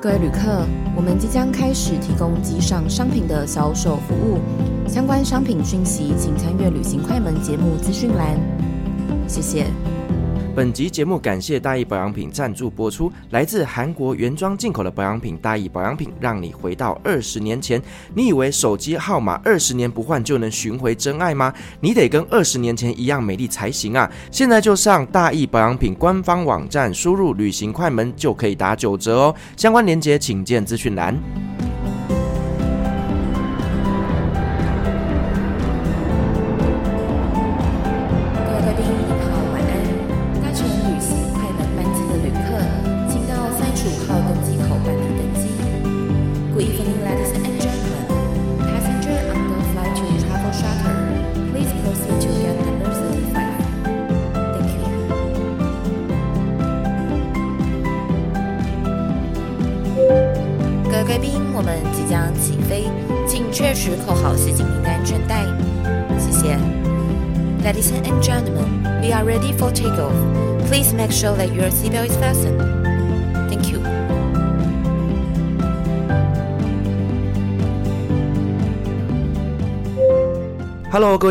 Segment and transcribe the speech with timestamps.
[0.00, 0.64] 各位旅客，
[0.94, 4.38] 我们即将开始提供机上商品的销售服务，
[4.88, 8.38] 相关商品讯息请参阅旅行快门节目资讯栏。
[9.26, 9.66] 谢谢。
[10.58, 13.12] 本集节目感谢大益保养品赞助播出。
[13.30, 17.80] 来自韩国原装进口的保养品，大益保养品让你回到二十年前。
[18.12, 21.54] 你以为手机号码二十年不换就能寻回真爱吗？
[21.80, 24.10] 你得跟二十年前一样美丽才行啊！
[24.32, 29.34] 现在就上大益保养品官方网站，输入“旅行快门”就可以打九折哦。
[29.56, 31.16] 相关链接请见资讯栏。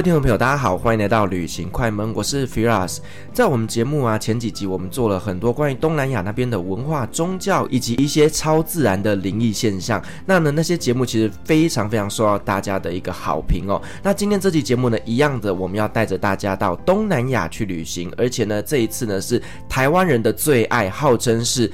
[0.07, 2.99] 听众朋友，大家好，欢迎来到旅行快门，我是 Firas。
[3.33, 10.01] 在我们节目啊，前几集我们做了很多关于东南亚那边的文化、宗教以及一些超自然的灵异现象。
[10.25, 13.81] 那呢，那些节目其实非常非常受到大家的一个好评哦。
[14.01, 21.69] 那今天这期节目呢，一样的，我们要带着大家到东南亚去旅行，而且呢，这一次呢是台湾人的最爱，号称是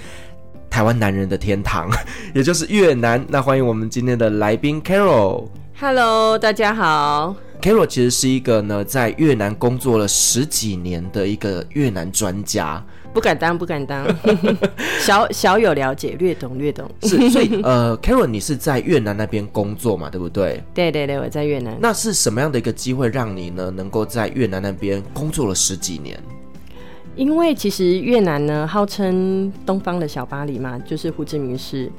[0.71, 1.87] 台湾男人的天堂，
[2.33, 3.23] 也就是越南。
[3.29, 5.49] 那欢迎我们今天的来宾 Carol。
[5.79, 7.35] Hello，大家好。
[7.63, 12.83] Carol 其实是一个呢，在越南工作了十几年的一个越南专家，
[13.13, 14.05] 不敢当，不敢当，
[14.99, 16.91] 小小有了解，略懂略懂。
[17.03, 20.61] 是，所以呃，Carol，你是在越南那边工作嘛，对不对？
[20.73, 21.77] 对对对，我在越南。
[21.79, 26.21] 那是什么样的一个机会让你呢，能够在越南那边工作了十几年？
[27.15, 31.89] 因为其实越南呢，号称东方的小巴黎嘛，就是胡志明市。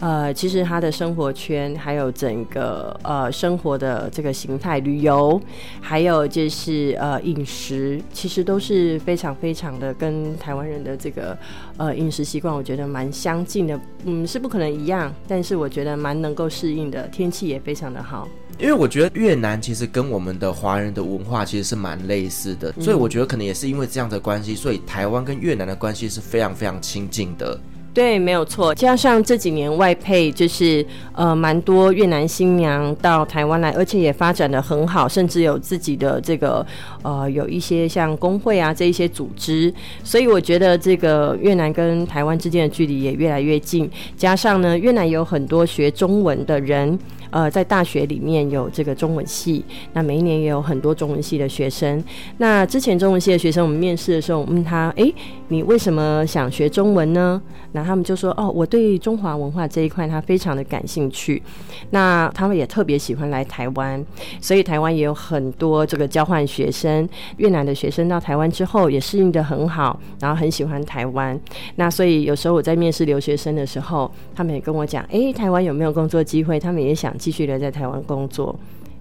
[0.00, 5.40] 呃，其实他的生活圈，还有整个呃生活的这个形态，旅游，
[5.80, 11.36] 还有就是呃饮食，其实都是非常非常的跟台湾人的这个
[11.76, 13.80] 呃饮食习惯，我觉得蛮相近的。
[14.04, 17.02] 嗯，是不可能一样，但是我觉得蛮能够适应的。
[17.08, 18.28] 天气也非常的好，
[18.58, 27.58] 因为我觉得越南其实跟我们的华人的文化其实是蛮类似的，所以我觉得可能也是因为这样的关系，所以台湾跟越南的关系是非常非常亲近的。
[27.98, 28.72] 对，没有错。
[28.72, 36.64] 加上这几年外配，就是呃，蛮多越南新娘到台湾来，而且也发展的很好，甚至有自己的这个
[37.02, 39.74] 呃，有一些像工会啊这一些组织。
[40.04, 43.90] 所以我觉得这个越南跟台湾之间的距离也越来越近。
[44.16, 46.96] 加上呢，越南有很多学中文的人。
[47.30, 52.02] 呃，在大学里面有这个中文系，那每一年也有很多中文系的学生。
[52.38, 55.12] 那之前中文系的学生，我们面试的时候，我问他，哎，
[55.48, 57.40] 你为什么想学中文呢？
[57.72, 61.42] 那他们就说，哦，我对中华文化这一块他非常的感兴趣。
[61.90, 64.02] 那他们也特别喜欢来台湾，
[64.40, 67.06] 所以台湾也有很多这个交换学生，
[67.36, 71.38] 越南的学生到台湾之后也适应得很好，然后很喜欢台湾。
[71.76, 76.58] 那所以有时候我在面试留学生的时候，他们也跟我讲，哎，台湾有没有工作机会？
[76.58, 77.14] 他们也想。
[77.18, 78.58] 继续留在台湾工作。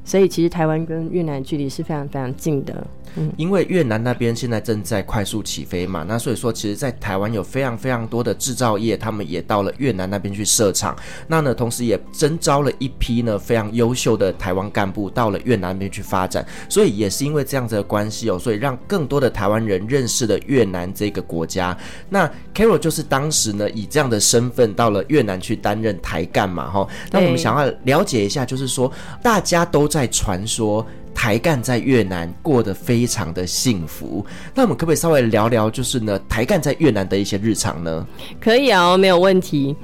[0.08, 2.88] 所以其实台湾跟越南距离是非常非常近的，
[3.18, 10.96] 嗯，因为越南那边现在正在快速起飞嘛，那所以说其实，在台湾有非常非常多的制造业，他们也到了越南那边去设厂，
[11.28, 21.78] 那呢，同时也征招了一批呢非常优秀的台湾干部到了越南那边去发展，所以也是因为这样子的关系哦，所以让更多的台湾人认识了越南这个国家。
[22.10, 28.90] 那 Carol 就是当时呢以这样的身份到了越南去担任台干嘛，哈，那我们想要了解一下，就是说
[29.22, 29.97] 大家都在。
[29.98, 38.06] 在传说台干在越南过得非常的幸福，那我们可不可以稍微聊聊，就是呢台干在越南的一些日常呢？
[38.40, 39.76] 可以啊，没有问题。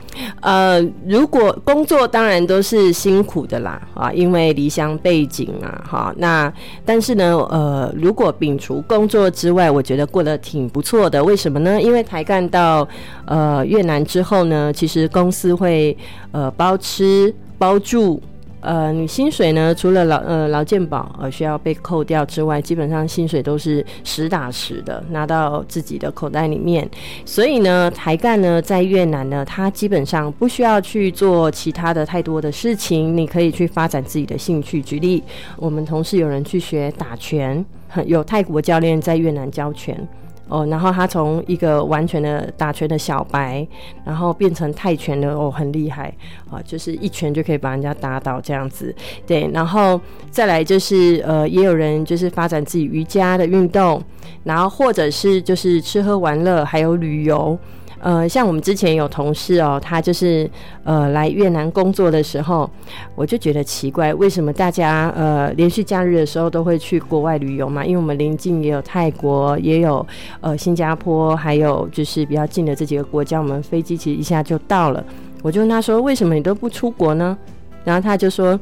[0.41, 6.13] 呃，如果工作当然都是辛苦的啦，啊，因为离乡背景啊，哈。
[6.15, 6.53] 那
[6.85, 11.23] 但是呢，呃，如果摒除工作之外，我觉得过得挺不错的。
[11.23, 11.81] 为什么呢？
[11.81, 12.87] 因为台干到
[13.25, 15.97] 呃越南之后呢，其实公司会
[16.31, 18.21] 呃包吃包住。
[18.63, 19.75] 呃，你薪水呢？
[19.75, 26.89] 除了劳呃劳健保呃需要被扣掉之外，基本上薪水都是实打实的拿到自己的口袋里面。
[27.25, 34.81] 所以呢，台干呢在越南呢，他基本上不需要去做其他的太多的事情，你可以去发展自己的兴趣。
[34.81, 35.21] 举例，
[35.57, 37.63] 我们同事有人去学打拳，
[38.05, 40.07] 有泰国教练在越南教拳。
[40.47, 43.65] 哦，然后他从一个完全的打拳的小白，
[44.05, 46.13] 然后变成泰拳的哦，很厉害
[46.51, 48.93] 啊，就是一拳就可以把人家打倒这样子。
[49.25, 49.99] 对，然后
[50.29, 54.03] 再来就是呃，也有人就是发展自己瑜伽的运动，
[54.43, 57.57] 然后或者是就是吃喝玩乐，还有旅游。
[58.03, 60.49] 呃，像我们之前有同事哦，他就是
[60.83, 62.69] 呃来越南工作的时候，
[63.15, 67.85] 我就觉得奇怪，为什么大家呃连续假日的时候都会去国外旅游嘛？
[67.85, 70.05] 因为我们邻近也有泰国，也有
[70.41, 75.01] 呃新加坡，还有就是比较近的这几个国家，我们飞机其实一下就到了。
[75.41, 77.37] 我就问他说，为什么你都不出国呢？
[77.85, 78.59] 然后他就说，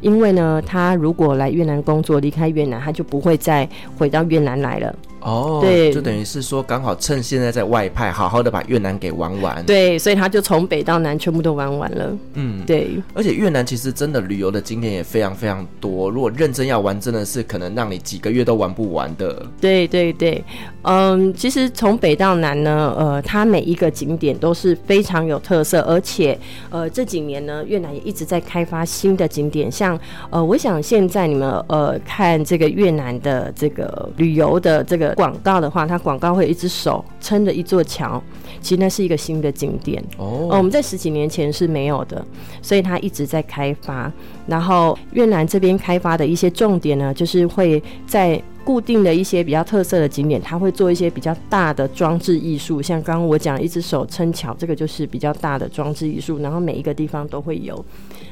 [0.00, 4.94] 因为呢，他如果来越南工作，离开越南，他就不会再回到越南来了。
[5.20, 9.64] 哦，对，就等于是说，刚好趁现在在外派，好好的把越南给玩完。
[9.66, 12.16] 对，所以他就从北到南全部都玩完了。
[12.34, 12.90] 嗯，对。
[13.14, 19.44] 而且越南其实真的旅游的景点也非常非常多，如果认真要玩，真的是可能让你几个月都玩不完的。
[19.60, 20.42] 对对对，
[20.82, 26.38] 嗯，其实从北到南呢，呃，它每一个景点都是非常有特色，而且
[26.70, 30.00] 呃这几年呢，越南也一直在开发新的景点，像
[30.30, 35.09] 呃，我想现在你们呃看这个越南的这个旅游的这个。
[35.14, 38.22] 广告的话，它广告会有一只手撑着一座桥，
[38.60, 40.48] 其实那是一个新的景点哦。
[40.50, 42.24] 我们在十几年前是没有的，
[42.60, 44.12] 所以它一直在开发。
[44.46, 56.38] 然后越南这边开发的一些重点呢，就是会在固定的一些比较特色的景点，它会做一些比较大的装置艺术，像刚刚我讲一只手撑桥，这个就是比较大的装置艺术。
[56.38, 57.84] 然后每一个地方都会有，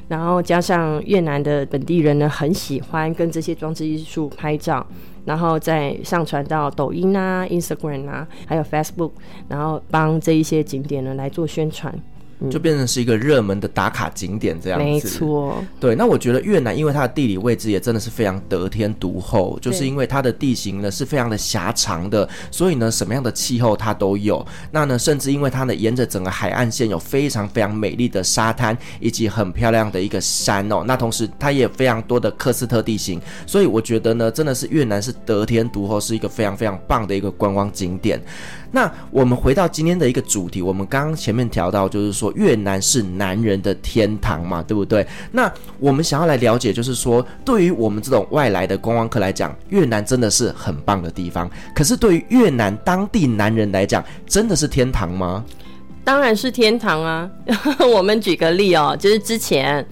[0.09, 4.85] 然后加上越南的本地人呢，很喜欢跟这些装置艺术拍照。
[5.25, 9.13] 然后再上传到抖音啊、Instagram 啊，还有 Facebook，
[9.49, 11.95] 然后帮这一些景点呢来做宣传。
[12.51, 14.85] 就变成是一个热门的打卡景点这样子。
[14.85, 15.95] 没错，对。
[15.97, 24.45] 那我觉得越南因为它的地理位置也真的是非常得天独厚，就是因为它的地形呢是非常的狭长的，所以呢什么样的气候它都有。
[24.71, 30.85] 那呢甚至因为它呢沿着整个海岸线有非常非常美丽的沙滩以及很漂亮的一个山哦。
[30.87, 38.21] 那同时它也有非常多的喀斯特地形，所以我觉得呢真的是越南是得天独厚，是一个非常非常棒的一个观光景点。
[38.71, 45.07] 那我们回到今天的一个主题，我们刚刚前面调到，就是说越南是男人的天堂嘛，对不对？
[45.33, 51.51] 那我们想要来了解，就是说对于我们这种外来的观光客来讲，越南真的是很棒的地方。
[51.75, 55.45] 可是对于越南当地男人来讲，真的是天堂吗？
[56.09, 57.31] 当然是天堂啊！
[57.95, 59.87] 我们举个例哦，就是之前，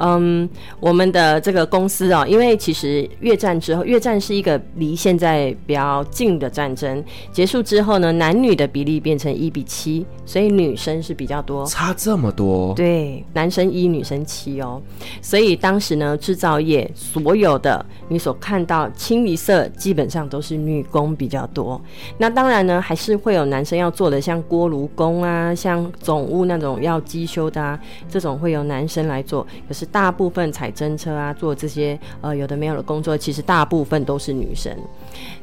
[0.00, 0.50] 嗯，
[0.80, 12.74] 我们的这个公司哦，因为其实越战之后，越战是一个离现在比较近的战争，结束之后呢，男女的比例变成一比七，所以女生是比较多，差这么多？
[12.74, 14.82] 对，男生一，女生七哦。
[15.22, 21.80] 所以当时呢，制造业所有的你所看到清一色，基本上都是女工比较多。
[22.18, 25.54] 那当然呢，还是会有男生要做的，像锅炉工啊。
[25.60, 27.78] 像总务那种要机修的啊，
[28.08, 29.46] 这种会由男生来做。
[29.68, 34.74] 可是大部分踩真车啊，做这些呃有的没有的工作，其实大部分都是女生。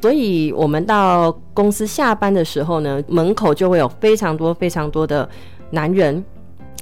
[0.02, 5.28] 所以我们到公司下班的时候呢，门口就会有非常多非常多的
[5.70, 6.24] 男人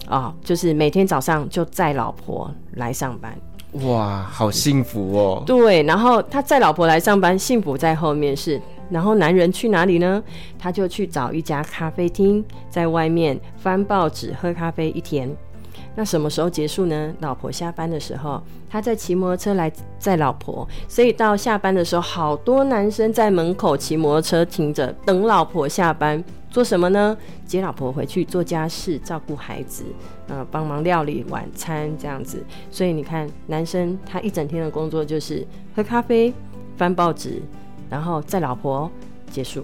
[0.08, 3.36] 啊，就是每天早上就载老婆来上班。
[3.84, 5.42] 哇，好幸福哦！
[5.44, 8.58] 对，然后他载老婆来上班，幸福在后面是。
[8.90, 10.22] 然后男人去哪里呢？
[10.58, 15.28] 他就去找一家咖啡厅，在外面翻报纸、喝咖啡一天。
[15.94, 17.14] 那什么时候结束呢？
[17.20, 20.66] 老婆下班的时候，他在骑摩托车来载老婆。
[20.86, 26.22] 所以到下班的时候，好多男生在门口骑摩托车停着，等老婆下班。
[26.50, 27.16] 做什么呢？
[27.44, 29.84] 接老婆回去做家事、照顾孩子，
[30.28, 32.42] 呃，帮忙料理晚餐这样子。
[32.70, 36.32] 所以你看，男生他一整天的工作就是喝咖啡、
[36.76, 37.42] 翻报纸。
[37.90, 38.90] 然后再老婆
[39.30, 39.62] 结束。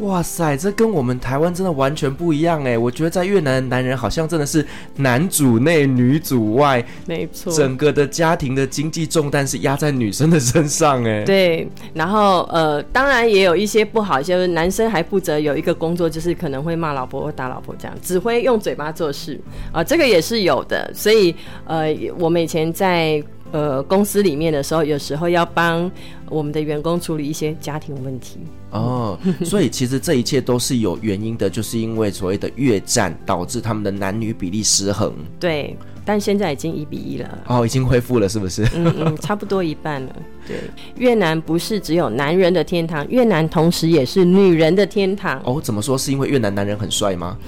[0.00, 2.76] 哇塞，这跟我们台湾真的完全不一样哎！
[2.76, 11.22] 我觉得在越南的男人好像真的是男主内女主外，没错，整个的家庭的经济重担是压在女生的身上哎。
[11.26, 20.90] 对，然后呃，当然也有一些不好，就是男生还负责有一个工作，就是可能会骂老婆或打老婆这样，只会用嘴巴做事啊，呃，这个也是有的。
[20.92, 21.32] 所以
[21.66, 23.22] 呃，我们以前在。
[23.52, 25.88] 呃，公司里面的时候，有时候要帮
[26.28, 28.38] 我们的员工处理一些家庭问题。
[28.70, 35.12] 哦，所以其实这一切都是有原因的，就是因为所谓的越战导致他们的男女比例失衡。
[35.38, 37.38] 对，但现在已经一比一了。
[37.46, 38.64] 哦，已经恢复了，是不是？
[38.74, 40.16] 嗯嗯，差不多一半了。
[40.46, 40.56] 对，
[40.96, 45.40] 越南不是只有男人的天堂，越南同时也是女人的天堂。
[45.44, 45.96] 哦，怎么说？
[45.96, 47.38] 是因为越南男人很帅吗？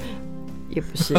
[0.77, 1.15] 也不是，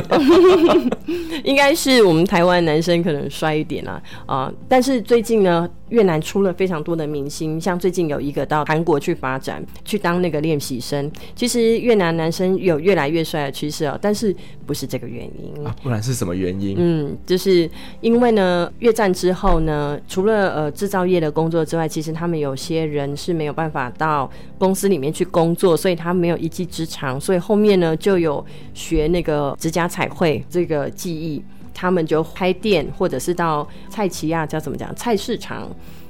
[1.43, 4.53] 应该是我们台湾男生可能帅一点啦啊，呃。
[4.69, 11.11] 但是最近呢，越南出了非常多的明星，像最近有一个到韩国去发展，去当那个练习生。
[11.35, 14.35] 其实越南男生有越来越帅的趋势哦，但是
[14.67, 15.75] 不是这个原因啊？
[15.81, 16.75] 不然是什么原因？
[16.77, 17.67] 嗯，就是
[18.01, 35.69] 因为呢，越战之后呢，除了呃制造业的工作之外，其实他们有些人是没有办法到公司里面去工作，所以他没有一技之长，所以后面呢就有学那个指甲彩绘这个技艺，他们就开店或者是到菜市啊，叫怎么讲菜市场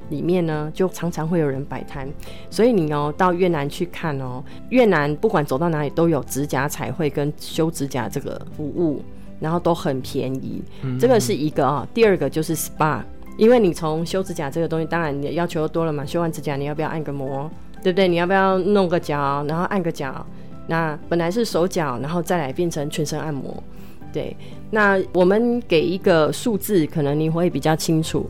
[0.10, 2.08] 里面呢，就常常会有人摆摊。
[2.50, 9.04] 所以你哦到越南去看哦，越南不管走到哪里都有指甲彩绘跟修指甲这个服务，
[9.42, 10.64] 然后都很便宜。
[10.98, 13.02] 这个是一个啊、第二个就是 SPA，
[13.38, 17.52] 因为你从修指甲这个东西，当然你要求多了嘛，修完指甲你要不要按个摩，
[17.84, 18.08] 对不对？
[18.08, 20.26] 你要不要弄个脚，然后按个脚？
[20.68, 23.64] 那本来是手脚，然后再来变成全身按摩，
[24.12, 24.36] 对。
[24.72, 28.26] 那我们给一个数字，可能你会比较清楚，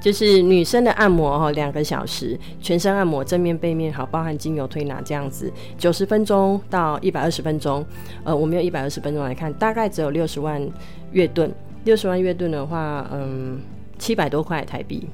[0.00, 5.48] 就是女生的按摩哈，两个小时，全身按摩正面背面好，包含精油推拿这样子，
[5.78, 7.86] 九十分钟到一百二十分钟。
[8.24, 10.60] 呃，我们用一百二十分钟来看，大概只有六十万
[11.12, 11.48] 月盾。
[11.84, 13.60] 六十万月盾的话，嗯。
[13.98, 15.06] 七百多块台币，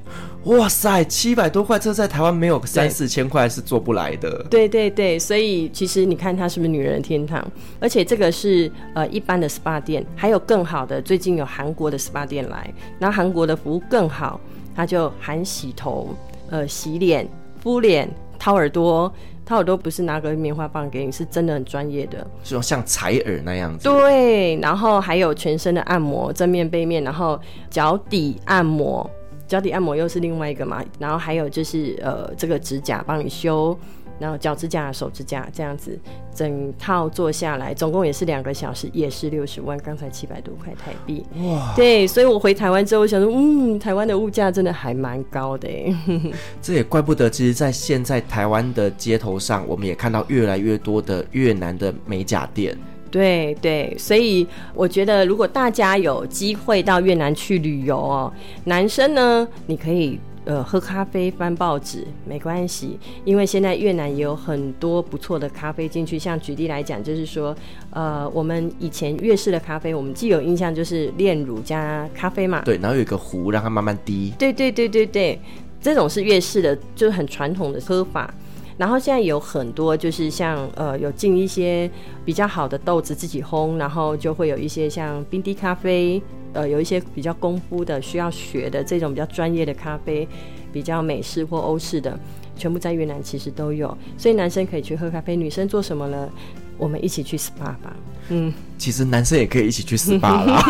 [0.44, 4.44] 哇塞，七百多块，这在台湾没有三四千块是做不来的。
[4.50, 7.44] 对对对，所以其实你看它是不是女人的天堂？
[7.80, 14.40] 而且这个是呃一般的 SPA 店，还有更好的，最近有韩国的 SPA 店来，那韩国的服务更好，
[14.74, 16.14] 它就含洗头、
[16.50, 17.28] 呃洗脸、
[17.60, 18.08] 敷脸、
[18.38, 19.12] 掏耳朵。
[19.44, 23.88] 掏耳朵不是拿个棉花棒给你，是真的很专业的，是像采耳那样子。
[23.88, 29.08] 对，然后还有全身的按摩，正面、背面，然后脚底按摩，
[29.46, 33.76] 脚底按摩又是另外一个嘛，然后还有就是呃，这个指甲帮你修。
[34.22, 35.98] 然后脚指甲、手指甲这样子，
[36.32, 39.76] 整套做下来，总共也是两个小时，也是六十万。
[39.78, 41.74] 刚才七百多块台币，哇！
[41.74, 45.68] 对，所以我回台湾之后，我想说，嗯，台湾的物价真的还蛮高的。
[46.62, 52.78] 这也怪不得，其实，在现在台湾的街头上，我们也看到越来越多的越南的美甲店。
[53.10, 60.20] 对对，所以我觉得，如果大家有机会到越南去旅游哦，男生呢，你可以。
[60.44, 66.18] 呃，喝咖啡、翻报纸没关系，因为现在越南也有很多不错的咖啡进去。
[66.18, 67.54] 像举例来讲，就是说，
[67.90, 72.60] 呃，我们以前越式的咖啡，我们既有印象就是炼乳加咖啡嘛。
[72.64, 74.32] 对，然后有一个壶让它慢慢滴。
[74.36, 75.40] 对对对对对，
[75.80, 78.34] 这种是越式的，就是很传统的喝法。
[78.76, 81.90] 然后现在有很多就是像呃，有进一些
[82.24, 86.22] 比较好的豆子自己烘，然后就会有一些像冰滴咖啡。
[86.54, 90.28] 呃，有一些比较功夫的，需要学的这种比较专业的咖啡，
[90.70, 92.14] 比较美式或欧式的，
[92.58, 93.96] 全部在越南其实都有。
[94.18, 96.28] 所以男生可以去喝咖啡，女生做什么呢？
[96.76, 97.96] 我们一起去 SPA 吧。
[98.28, 100.62] 嗯，其实男生也可以一起去 SPA 啦。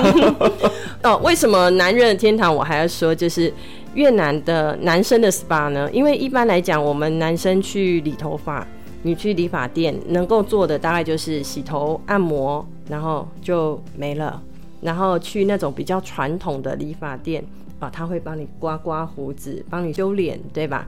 [1.03, 2.55] 哦，为什么男人的天堂？
[2.55, 3.53] 我还要说，就是
[3.95, 5.91] 越南的男生的 SPA 呢？
[5.93, 8.67] 因为一般来讲，我们男生去理头发，
[9.03, 14.43] 你去理发店能够做的大概就是洗头、按摩，然后就没了。
[14.81, 17.45] 然后去那种比较传统的理发店
[17.79, 20.87] 啊，他会帮你刮刮胡子，帮你修脸，对吧？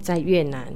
[0.00, 0.66] 在越南，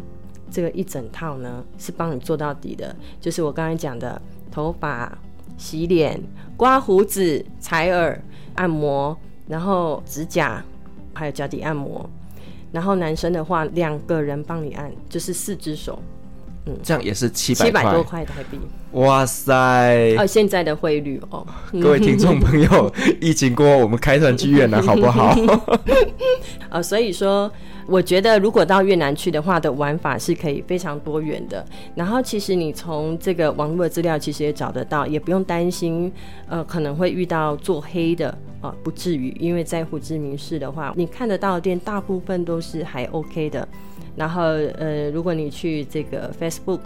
[0.50, 5.16] 这个一整套呢是帮你做到底的，就是我刚才讲的头发、
[5.56, 6.20] 洗脸、
[6.56, 8.22] 刮胡子、采耳、
[8.54, 9.16] 按摩，
[9.48, 10.62] 然后指甲，
[11.14, 12.09] 还有脚底按摩。
[12.73, 16.02] 然后男生的话，两个人帮你按，就是四只手。
[16.64, 18.59] 嗯，这样也是七百七百多块台币。
[18.92, 20.14] 哇塞！
[20.16, 25.37] 哦，现在的汇率哦，各位听众朋友， 疫情过后我们开团剧院了好不好？
[26.71, 27.50] 呃， 所以说，
[27.86, 31.64] 我觉得如果到越南去的话，的玩法是可以非常多元的。
[31.94, 36.12] 然后，其实你从这个网络资料其实也找得到，也不用担心，
[36.48, 43.66] 呃，可能会遇到做黑的啊，不至于，因为在胡志明市的话，你看得到的店大部分都是还 OK 的。
[44.14, 46.80] 然后，呃，如果你去这个 Facebook，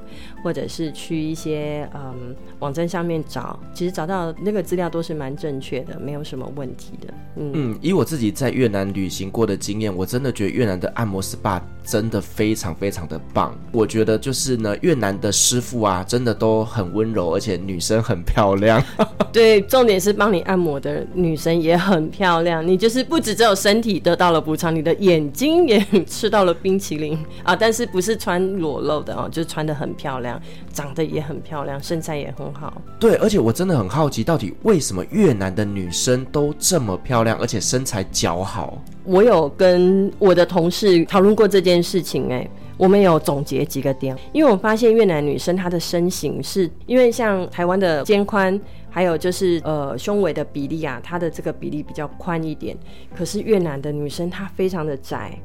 [0.46, 7.12] 或者是去一些嗯网站上面找，其实找到那个资料都是蛮正确的，没有什么问题的。
[7.34, 13.58] 嗯，嗯，以我自己在越南旅行过的经验，我真的觉得越南的按摩 SPA 真的非常非常的棒。
[13.72, 18.80] 我觉得就是呢，越南的师傅啊，真的都很温柔，而且女生很漂亮。
[19.32, 22.64] 对，重点是帮你按摩的女生也很漂亮。
[22.64, 27.18] 你就是不止只有身体得到了补偿，你的眼睛也吃到了冰淇淋。
[27.42, 30.35] 啊，但是不是穿裸露的哦，就是穿的很漂亮，
[30.72, 32.80] 长得也很漂亮，身材也很好。
[32.98, 38.82] 对，而且我真的很好奇，到底为什么越南的女生都这么漂亮，而且身材姣好？
[39.04, 48.60] 我有跟我的同事讨论过这件事情，哎，我们有总结几个点，因为我发现越南女生她的身形是因为像台湾的肩宽。
[48.88, 52.74] 还有就是呃胸围的比例啊，她的这个比例比较宽一点。
[53.14, 55.38] 可是越南的女生她非常的窄。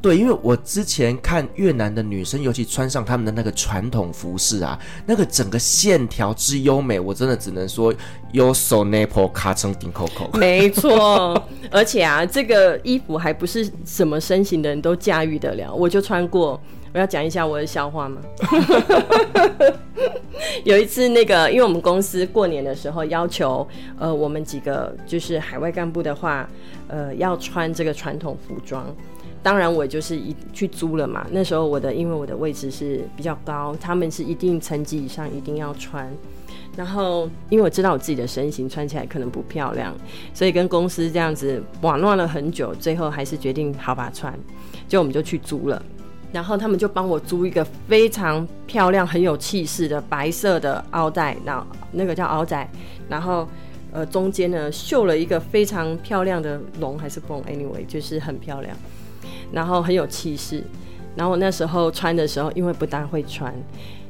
[0.00, 7.92] 对，因为我之前看越南的女生，尤其穿上他们的那个传统服饰啊，那个整个线条之优美，我真的只能说
[8.30, 10.30] 有手 nipple 卡成顶扣扣。
[10.38, 15.74] 没错， 而且啊，这个衣服还不是什么身形的人都驾驭得了。
[15.74, 16.60] 我就穿过，
[16.94, 18.20] 我要讲一下我的笑话吗？
[20.62, 23.66] 有一次，那个因为我们公司过年的时候要求，
[23.98, 26.48] 呃，我们几个就是海外干部的话，
[26.86, 28.86] 呃，要穿这个传统服装。
[29.48, 31.26] 当然，我就是一去租了嘛。
[31.30, 36.06] 那时候我的，因为我的位置是比较高，他们是一定层级以上一定要穿。
[36.76, 39.96] 然后，因为我知道我自己的身形穿起来可能不漂亮，
[40.34, 44.38] 所以跟公司这样子网络了很久，最后还是决定好吧穿。
[44.86, 45.82] 就我们就去租了，
[46.30, 52.68] 然后他们就帮我租一个非常漂亮、很有气势的白色的奥黛，那那个叫奥仔，
[53.08, 53.48] 然后
[53.92, 58.76] 呃中间呢绣了一个非常漂亮的龙还是凤，anyway 就是很漂亮。
[59.52, 60.62] 然后很有气势，
[61.16, 63.54] 然后我那时候穿的时候，因为不大会穿，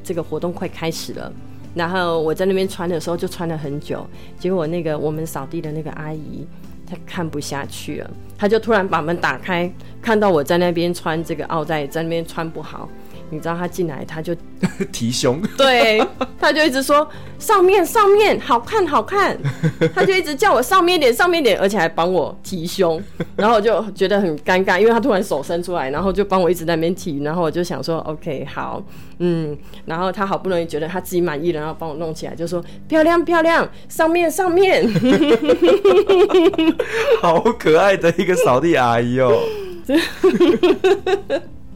[0.02, 1.32] 这个活动快开始了，
[1.74, 4.06] 然后我在那边穿的时候就穿了很久，
[4.38, 6.46] 结果那个我们扫地的那个阿姨
[6.86, 9.70] 她看不下去了，她就突然把门打开，
[10.02, 12.88] 看到我在那边穿这个奥黛，在那边穿不好。
[13.30, 14.34] 你知道他进来，他就
[14.92, 16.02] 提胸， 对，
[16.40, 17.08] 他就一直说
[17.38, 19.38] 上面上面好看好看，
[19.94, 23.02] 他就一直叫我上面点上面点，而且还帮我提胸，
[23.36, 28.82] 然后我就觉得很尴尬，因为他突然手伸出来，然后就帮我一直在那边提，然后我就想说 OK 好，
[29.18, 34.88] 嗯，然后他好不容易觉得他自己满意了，然后帮我弄起来，就说漂亮漂亮，上面上面，
[37.20, 39.38] 好可爱的一个扫地阿姨哦。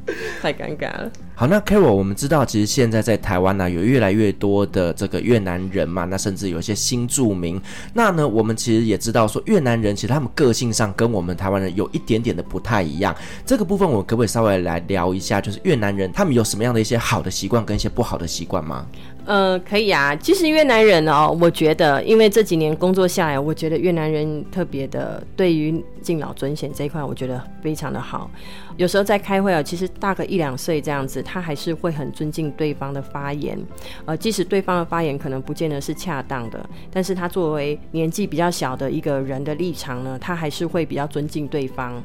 [0.42, 1.10] 太尴尬了。
[1.34, 7.60] 好，那 Carol，我们知道，其实现在在台湾呢、有越来越多的这个越南人嘛，那甚至有一些新住民。
[7.94, 13.14] 那呢，我们其实也知道说，越南人其实他们个性上跟我们台湾人有一点点的不太一样。
[13.46, 18.86] 这个部分，我可不可以稍微来聊一下，就是越南人他们有什么样的一些好的习惯跟一些不好的习惯吗？
[19.24, 20.14] 呃，可以啊。
[20.16, 28.30] 其实越南人哦，我觉得，因为这几年工作下来，我觉得越南人特别的对于敬老尊贤这一块，我觉得非常的好。
[28.76, 33.58] 有时候在开会啊，其实大个一两岁这样子，他还是会很尊敬对方的发言。
[34.06, 42.02] 呃，即使对方的发言可能不见得是恰当的，但是他作为年纪比较小的一个人的立场呢，他还是会比较尊敬对方。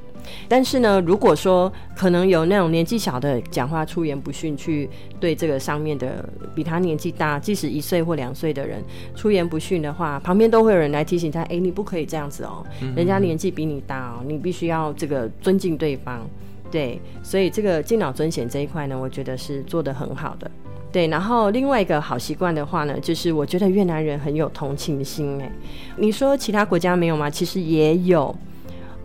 [0.48, 8.84] 但是呢，如果说可能有那种年纪小的讲话出言不逊，去对这个上面的比他年纪大，即使一岁或两岁的人
[9.16, 16.28] 出言不逊的话，旁边都会有人来提醒他：哎，你不可以这样子哦，人家年纪比你大哦，你必须要这个尊敬对方。
[16.70, 20.52] 对，所以这个敬老尊贤这一块呢，我觉得是做得很好的。
[20.92, 25.42] 对，然后另外一个好习惯的话呢，就是我觉得越南人很有同情心。
[25.42, 25.52] 哎，
[25.96, 27.30] 你说其他国家没有吗？
[27.30, 28.36] 其实也有。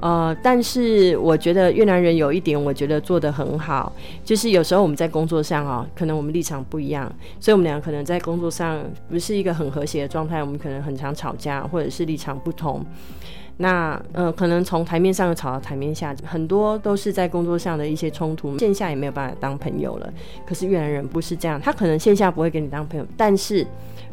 [0.03, 3.93] 呃，但是我觉得越南人有一点，我觉得做得很好，
[4.25, 12.85] 就是有时候我们在工作上啊，可能我们立场不一样，所以我们俩可能在工作上不是一个很和谐的状态，我们可能很常吵架，或者是立场不同。
[13.59, 20.13] 那呃，可能从台面上吵到台面下，很多都是在工作上的一些冲突，线下也没有办法当朋友了。
[20.45, 23.65] 可是越南人不是这样，他可能线下不会跟你当朋友，但是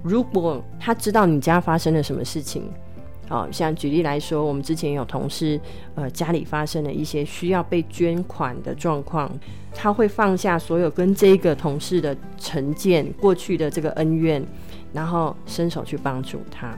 [0.03, 2.69] 如果他知道你家发生了什么事情。
[3.29, 5.59] 哦，像举例来说，我们之前有同事，
[5.95, 9.31] 呃，家里发生了一些需要被捐款的状况，
[9.73, 14.43] 他会放下所有跟这个同事的成见、过去的这个恩怨，
[14.91, 16.77] 然后伸手去帮助他。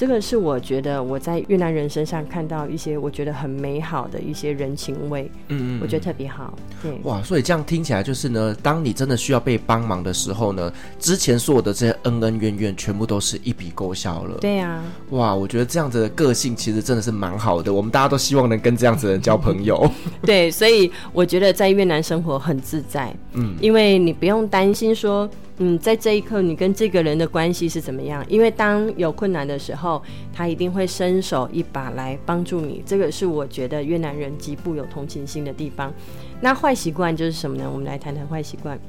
[0.00, 6.56] 这个是我觉得我在越南人身上看到一些我觉得很美好的一些人情味，嗯，嗯，我觉得特别好。
[6.82, 14.38] 对，哇，所以这样听起来就是呢，当你真的需要被帮忙的时候呢，之前所有的这些恩恩怨怨全部都是一笔勾销了。
[14.38, 19.86] 对呀，哇，我觉得这样子的个性其实真的是蛮好的，我们大家都希望能跟这样子的人交朋友。
[20.24, 25.28] 对，所以我觉得在越南生活很自在，嗯，因为你不用担心说。
[25.62, 28.24] 嗯，在这一刻，你跟这个人的关系是怎么样？
[28.28, 32.82] 因为当有困难的时候，他一定会伸手一把来帮助你。
[32.86, 35.92] 这个是我觉得越南人极富有同情心的地方。
[36.40, 37.68] 那坏习惯就是什么呢？
[37.70, 38.80] 我们来谈谈坏习惯。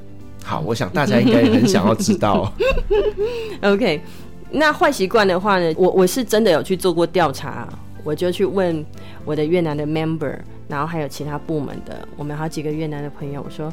[0.42, 2.50] 好，我想大家应该很想要知道。
[3.60, 4.00] OK，
[4.50, 7.68] 那坏习惯的话呢，我我是真的有去做过调查，
[8.02, 8.82] 我就去问
[9.26, 13.70] 我的越南的 member，然后还有其他部门的，我们好几个越南的朋友，我说。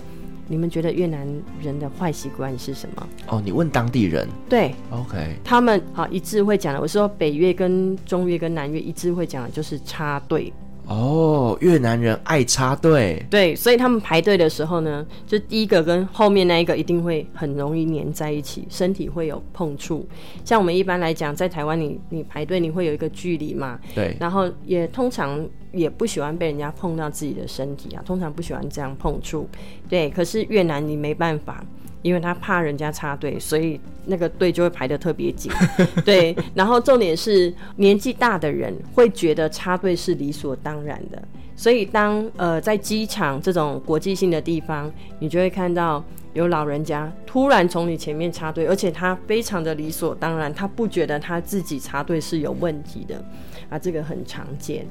[0.50, 1.28] 你们觉得越南
[1.62, 3.08] 人的坏习惯是什么？
[3.28, 4.28] 哦，你问当地人。
[4.50, 6.82] 对，OK，他们好一致会讲的。
[6.82, 10.52] 我说北越跟中越跟南越一致会讲的就是插队。
[10.90, 20.04] 哦，越南人爱插队，对，所以他们排队的时候呢，就第一个跟后面那一个一定会很容易粘在一起，身体会有碰触。
[20.44, 29.48] 像我们一般来讲，在台湾你你排队你会有一个距离嘛，对，然后也通常也不喜欢被人家碰到自己的身体啊，通常不喜欢这样碰触，
[29.88, 30.10] 对。
[30.10, 31.64] 可是越南你没办法。
[32.02, 35.52] 因为他怕人家插队，所以那个队就会排得特别紧。
[36.06, 41.22] 对，然后重点是年纪大的人会觉得插队是理所当然的，
[41.56, 53.24] 所以当呃在机场这种国际性的地方，你就会看到有老人家突然从你前面插队，而且他非常的理所当然，他不觉得他自己插队是有问题的。
[53.70, 54.86] 啊，这个很常见，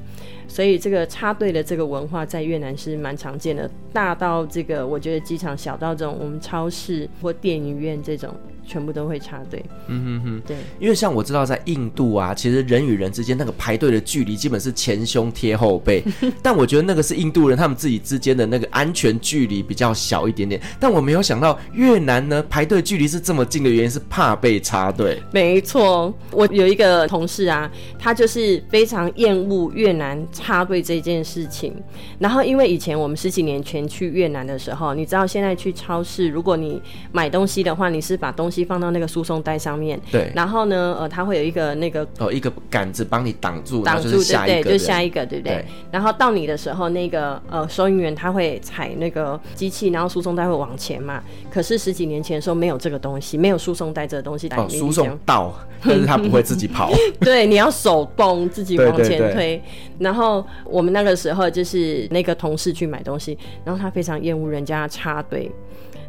[0.47, 8.33] 所以这个插队的这个文化在越南是蛮常见的，大到这个我觉得机场，小到这种我们超市或电影院这种。
[8.69, 16.03] 全部都会插队，嗯哼哼，对，因为像我知道在印度啊，其实人与人之间那个排队的距离基本是前胸贴后背，
[16.43, 25.19] 但我觉得那个是印度人他们自己之间的那个安全距离比较小一点点，但我没有想到越南呢排队距离是这么近的原因是怕被插队。
[25.33, 31.73] 没错，我有一个同事啊，他就是非常厌恶越南插队这件事情，
[32.19, 36.79] 然后因为以前我们十几年前去越南的时候，你知道现在去超市，如果你
[37.11, 45.55] 买东西的话，你是把东西放到那个输送带上面，对，然后呢，呃，它会有一个那个哦，一个杆子帮你挡住，挡住，对对，就下一个，对不对？
[45.55, 51.21] 对，然后到你的时候，那个呃，收银员他会踩那个机器，然后输送带会往前嘛。
[51.51, 56.91] 可是十几年前的时候没有这个东西，没有输送带这个东西，哦，输送到，但是他不会自己跑，
[57.21, 59.61] 对，你要手动自己往前推。
[59.97, 65.51] 然后我们那个时候就是那个同事去买东西，然后他非常厌恶人家插队。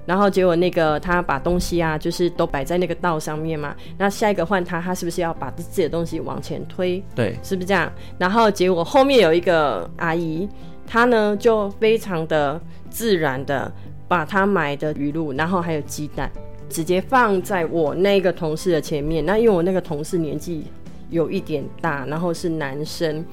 [0.07, 3.77] 然后结果那个他把东西啊，就是都摆在那个道上面嘛。
[3.99, 7.03] 那下一个换他，他是不是要把自己的东西往前推？
[7.15, 7.93] 对，是不是这样？
[8.19, 10.49] 然后结果后面有一个阿姨，
[10.87, 13.71] 她呢就非常的自然的
[14.09, 16.31] 把她买的鱼露，然后还有鸡蛋，
[16.69, 19.25] 直接放在我那个同事的前面。
[19.25, 20.65] 那因为我那个同事年纪
[21.11, 23.25] 有一点大，然后是男生。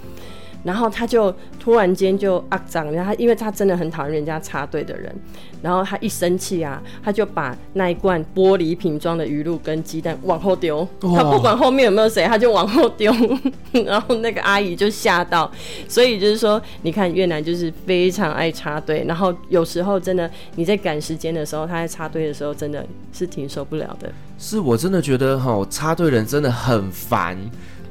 [0.63, 5.13] 然后他就突然间就啊脏，然后他因为他真的很讨厌人家插队的人，
[5.61, 13.13] 然后他一生气啊，他就把那一罐玻璃瓶装的鱼露跟鸡蛋往后丢，他不管后面有没有谁，他就往后丢，
[13.85, 15.49] 然后那个阿姨就吓到，
[15.87, 24.11] 所以就是说，你看越南就是非常爱插队，然后有时候真的你在赶时间的时候，他在插队的时候真的是挺受不了的。
[24.37, 27.37] 是我真的觉得哈，插队人真的很烦。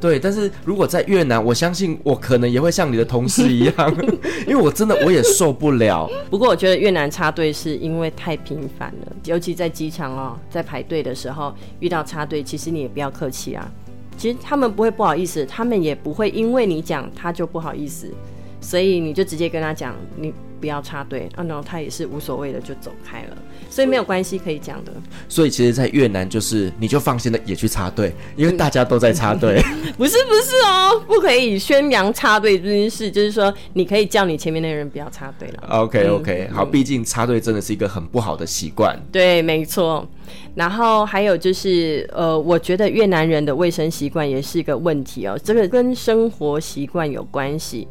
[0.00, 3.74] 对，但是如果在越南，我相信我可能也会像你的同事一样，
[4.46, 6.08] 因为我真的我也受不了。
[6.30, 13.70] 不过我觉得越南插队是因为太频繁了，尤其在机场哦，在排队的时候遇到插队，其实你也不要客气啊。
[14.16, 18.12] 其实他们不会不好意思，他们也不会因为你讲他就不好意思，
[18.60, 20.32] 所以你就直接跟他讲你。
[20.58, 23.36] 不要插队，啊，然后他也是无所谓的就走开了，
[23.76, 24.92] 所以没有关系可以讲的。
[25.28, 29.60] 所以其实，在越南就是你就放心的也去插队，因为大家都在插队。
[29.98, 35.68] 不是不是哦，不可以宣扬插队这件事，就是说你可以叫你前面那个人不要插队了。
[35.68, 38.98] OK OK，、嗯、好，毕竟插队真的是一个很不好的习惯。
[39.12, 40.08] 对，没错。
[40.54, 47.86] 然后还有就是，呃，我觉得越南人的卫生习惯也是一个问题哦，这个跟生活习惯有关系。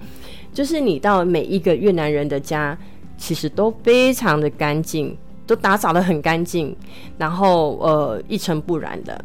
[0.51, 2.75] 就是你到每一个越南人的家，
[3.19, 6.75] 其实都非常的干净，都打扫得很干净，
[7.17, 9.23] 然后呃一尘不染的。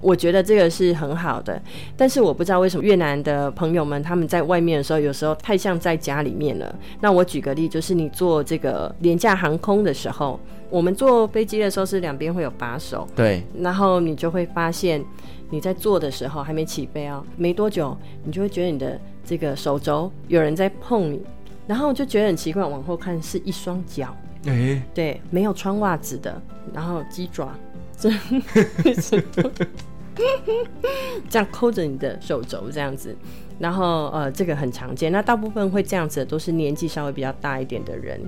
[0.00, 1.60] 我觉得这个是很好的，
[1.96, 6.72] 但是我不知道为什么越南的朋友们他们在外面的时候，有时候太像在家里面了。
[7.00, 10.38] 那我举个例，就是你坐这个廉价航空的时候，
[10.70, 15.02] 我们坐飞机的时候是两边会有把手，对，然后你就会发现
[15.50, 19.00] 你在坐的时候还没起飞哦，没多久你就会觉得你的。
[19.28, 21.20] 这个手肘有人在碰你，
[21.66, 26.40] 然后就觉得很奇怪，往后看是一双脚，哎、对，没有穿袜子的，
[26.72, 27.52] 然后鸡爪，
[31.28, 33.14] 这样抠着你的手肘这样子，
[33.58, 35.12] 然后呃，这个很常见。
[35.12, 38.20] 那大部分会这样子的都是年纪稍微比较大一点的人，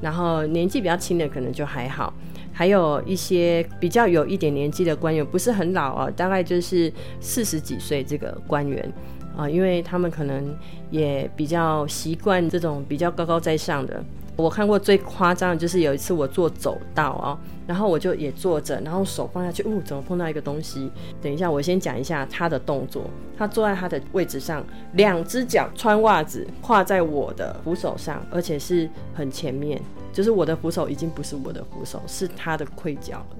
[0.00, 2.12] 然后年纪比较轻的可能就还好，
[2.52, 8.92] 还有一些比较有一点年纪的官员，不是很老啊，大概就是四十几岁这个官员。
[9.36, 10.52] 啊，因为他们可能
[10.90, 14.04] 也比较习惯这种比较高高在上的。
[14.38, 20.88] 我看过最夸张的就是有一次我坐走道啊，然后我就也坐着，然后手放下去，哦，怎么碰到一个东西？
[21.20, 23.02] 等一下，我先讲一下他的动作。
[23.36, 33.36] 他坐在他的位置上，两只脚穿袜子跨在我的扶手上，而且是很前面，就是我的扶手已经不是我的扶手，是他的盔脚了。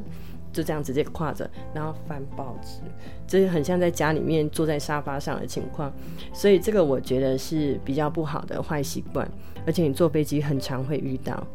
[0.51, 2.81] 就这样直接跨着，然后翻报纸，
[3.29, 5.93] 这很像在家里面坐在沙发上的情况。
[6.33, 9.31] 所以这个我觉得是比较不好的坏习惯，
[9.69, 11.47] 而且你坐飞机很常会遇到。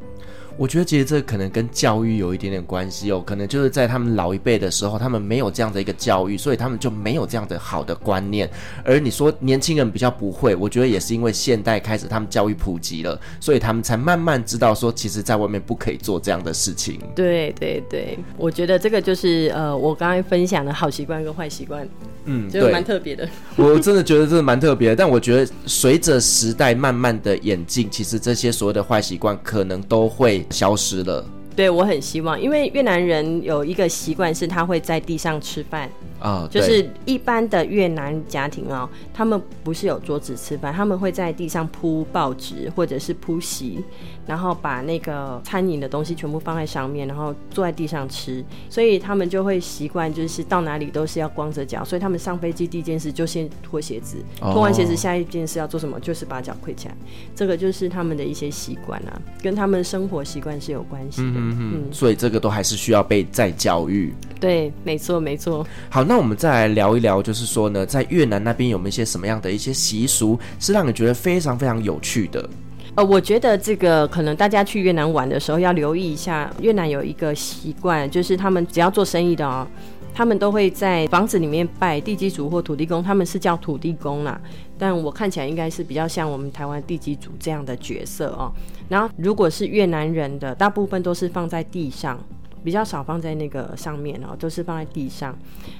[0.55, 8.49] 我觉得其实这可能跟教育有一点点关系哦，可能就是在他们老一辈的时候，他们没有这样的一个教育，所以他们就没有这样的好的观念。
[8.85, 16.99] 而你说年轻人比较不会，我觉得也是因为现代开始他们教育普及了，所以他们才慢慢知道说，其实在外面不可以做这样的事情。
[17.15, 21.87] 对对对，我觉得这个就是呃，我刚才分享的好习惯跟坏习惯，
[22.25, 23.27] 嗯，就蛮特别的。
[23.55, 30.42] 我真的觉得这是蛮特别的，但我觉得随着时代慢慢的演进，其实这些所谓的坏习惯可能都会。
[30.49, 31.25] 消失了。
[31.56, 35.88] 对，我很希望，因为越南人有一个习惯是他会在地上吃饭
[36.23, 43.83] 啊，就是一般的越南家庭哦，他们不是有桌子吃饭，他们会在地上铺报纸或者是铺席，
[44.25, 55.99] 然后把那个餐饮的东西全部放在上面，然后坐在地上吃，所以他们就会习惯就是到哪里都是要光着脚，所以他们上飞机第一件事就先脱鞋子，脱完鞋子下一件事要做什么？
[55.99, 56.95] 就是把脚跪起来，
[57.36, 61.33] 这个就是他们的一些习惯啊，跟他们生活习惯是有关系的。
[61.36, 64.13] 嗯嗯，所以这个都还是需要被再教育。
[64.39, 65.65] 对，没错，没错。
[65.89, 72.47] 好，那那我们再来聊一聊，就是说呢，在越南那边有没有一些什么样的一些习俗，是让你觉得非常非常有趣的？
[72.93, 79.67] 呃，我觉得这个可能大家去越南玩的时候要留意一下，越南有一个习惯，就是他们只要做生意的哦。
[80.13, 84.39] 他们都会在房子里面拜地基主或土地公，他们是叫土地公啦，
[84.78, 88.54] 但我看起来应该是比较像我们台湾地基主这样的角色哦。
[88.88, 92.23] 然后如果是越南人的，大部分都是放在地上，
[92.63, 95.38] 比较少放在那个上面哦，都是放在地上。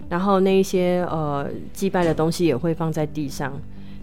[0.10, 3.54] 然后那一些呃祭拜的东西也会放在地上。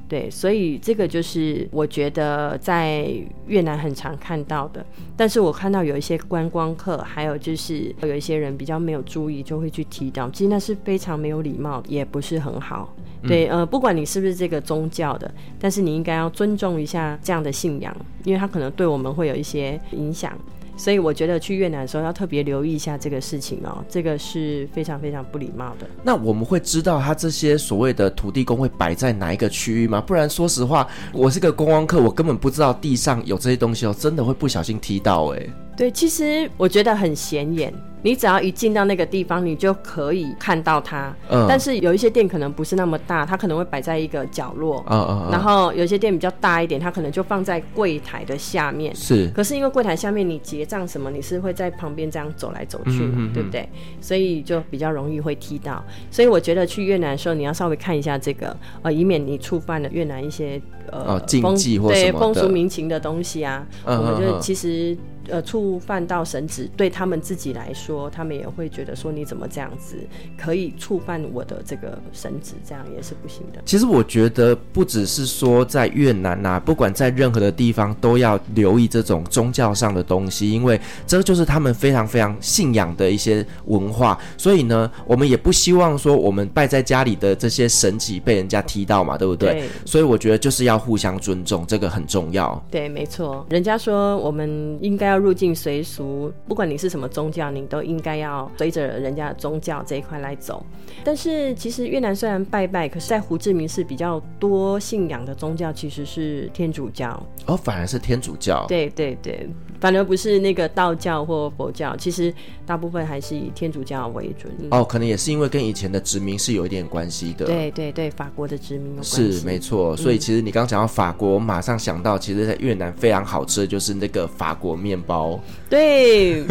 [0.09, 3.09] 对，所以这个就是我觉得在
[3.47, 4.85] 越南很常看到的，
[5.17, 12.93] 但是我看到有一些观光客，还有就是有一些人比较没有注意，就会去提到，其实那是非常没有礼貌，也不是很好。
[13.23, 20.37] 对，呃，不管你是不是这个宗教的，但是你应该要尊重一下这样的信仰，因为他可能对我们会有一些影响。
[20.81, 25.87] 所以我觉得去越南的时候要特别留意一下这个事情哦，这个是非常非常不礼貌的。
[26.03, 30.01] 那我们会知道他这些所谓的土地公会摆在哪一个区域吗？
[30.01, 35.47] 不然说实话，我是个观光客，我根本不知道地上有这些东西哦，真的会不小心踢到哎。
[35.81, 37.73] 对，其实我觉得很显眼。
[38.03, 41.15] 你只要一进到那个地方，你就可以看到它。
[41.31, 41.47] 嗯。
[41.49, 44.85] 但是有一些店可能不是那么大，它可能会摆在一个角落。
[44.91, 45.29] 嗯嗯。
[45.33, 48.95] 然后有些店比较大一点，它可能就放在柜台的下面。
[48.95, 49.31] 是。
[49.35, 53.67] 可是因为柜台下面你结账什么，你是会在旁边这样走来走去，嗯嗯嗯，对不对？
[54.03, 55.83] 所以就比较容易会踢到。
[56.11, 63.67] 所以我觉得去越南的时候，你要稍微看一下这个，呃，以免你触犯了越南一些呃禁忌或什么对风俗民情的东西啊。
[63.87, 64.95] 我们就其实。
[65.31, 69.97] 呃，触犯到神旨，对他们自己来说，他们也会觉得说，你怎么这样子
[70.37, 73.63] 可以触犯我的这个神旨，这样也是不行的。
[73.65, 84.19] 其实我觉得不只是说在越南呐、啊，不管在任何的地方都要留意这种宗教上的东西，因为这就是他们非常非常信仰的一些文化。
[84.37, 89.53] 所以呢，我们也不希望说我们拜在家里的这些神祇被人家踢到嘛，对不对？
[89.53, 89.69] 对。
[89.85, 92.61] 所以我觉得就是要互相尊重，这个很重要。
[92.69, 93.47] 对，没错。
[93.49, 95.20] 人家说我们应该要。
[95.21, 100.65] 入境随俗，不管你是什么宗教，你都应该要随着人家的宗教这一块来走。
[101.05, 107.11] 但是其实越南虽然拜拜，可是在胡志明市比较多信仰的宗教其实是天主教。
[107.47, 108.65] 哦，反而是天主教。
[108.69, 109.49] 对对对，
[109.81, 112.33] 反而不是那个道教或佛教，其实
[112.67, 114.53] 大部分还是以天主教为准。
[114.71, 117.47] 哦，可能也是因为跟以前的殖民是有一点关系的。
[117.47, 119.33] 对对对，法国的殖民有关系。
[119.33, 119.97] 是没错。
[119.97, 125.10] 所以其实你刚刚讲到法国，我马上想到，其实在越南非常好吃的就是那个法国面包。
[125.11, 125.41] 包。
[125.69, 126.45] 对，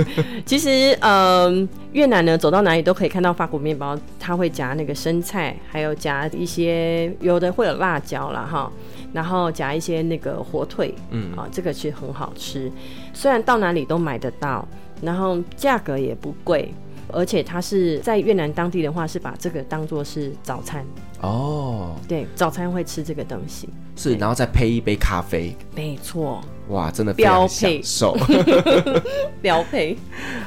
[0.45, 8.69] 其实嗯、呃，越南呢，走到哪里都可以看到法国面包，它会夹那个生菜，还有夹一些有的会有辣椒啦哈，
[9.13, 11.31] 然后夹一些那个火腿，嗯。
[11.37, 12.69] 啊，这个其实很好吃。
[13.13, 14.67] 虽然到哪里都买得到，
[15.01, 16.73] 然后价格也不贵，
[17.11, 20.85] 而且它是在越南当地的话，是把这个当做是早餐
[21.21, 21.95] 哦。
[22.07, 26.41] 对，早餐会吃这个东西，是，然后再配一杯咖啡，没错。
[26.69, 27.81] 哇，真的标配。
[29.41, 29.97] 标配。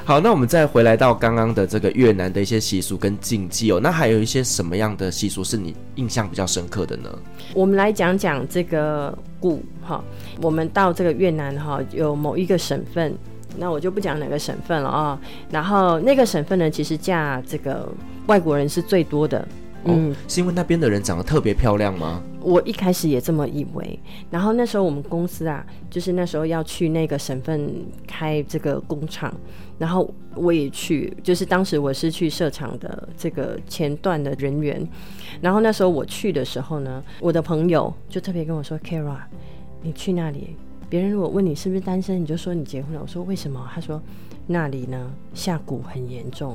[0.05, 7.11] 好，那我们再回来到刚刚的这个越南的一些习俗跟禁忌哦，那还有一些什么样的习俗是你印象比较深刻的呢？
[7.55, 10.03] 我们来讲讲这个古哈，
[10.41, 13.13] 我们到这个越南哈，有某一个省份，
[13.57, 15.19] 那我就不讲哪个省份了啊、哦。
[15.51, 17.89] 然后那个省份呢，其实嫁这个
[18.27, 19.47] 外国人是最多的，
[19.85, 22.23] 嗯，哦、是因为那边的人长得特别漂亮吗？
[22.41, 23.99] 我一开始也这么以为。
[24.29, 27.73] 然后那时候我们公司啊，就是那时候要去那个省份
[28.07, 29.33] 开这个工厂，
[29.79, 34.85] 然后我也去，就是当时我是去设厂的这个前段的人员。
[35.41, 39.19] 然后那时候我去的时候呢，我的朋友就特别跟我说：“Kara，
[39.81, 40.57] 你去那里，
[40.93, 43.99] 别人如果问你是不是单身，你就说你结婚了。”我说：“为什么？”他说
[44.47, 46.55] ：“那里呢，下蛊很严重。”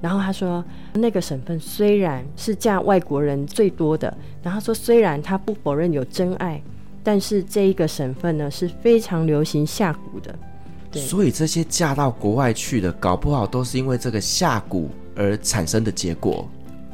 [0.00, 4.08] 然后他说，那个省份虽然是嫁外国人最多的，
[4.42, 6.58] 然后他说虽然他不否认有真爱，
[7.04, 10.34] 但是这一个省份呢是非常流行下蛊的。
[10.90, 16.48] 对，所以这些嫁到国外去的，搞不好都是因为这个下蛊而产生的结果，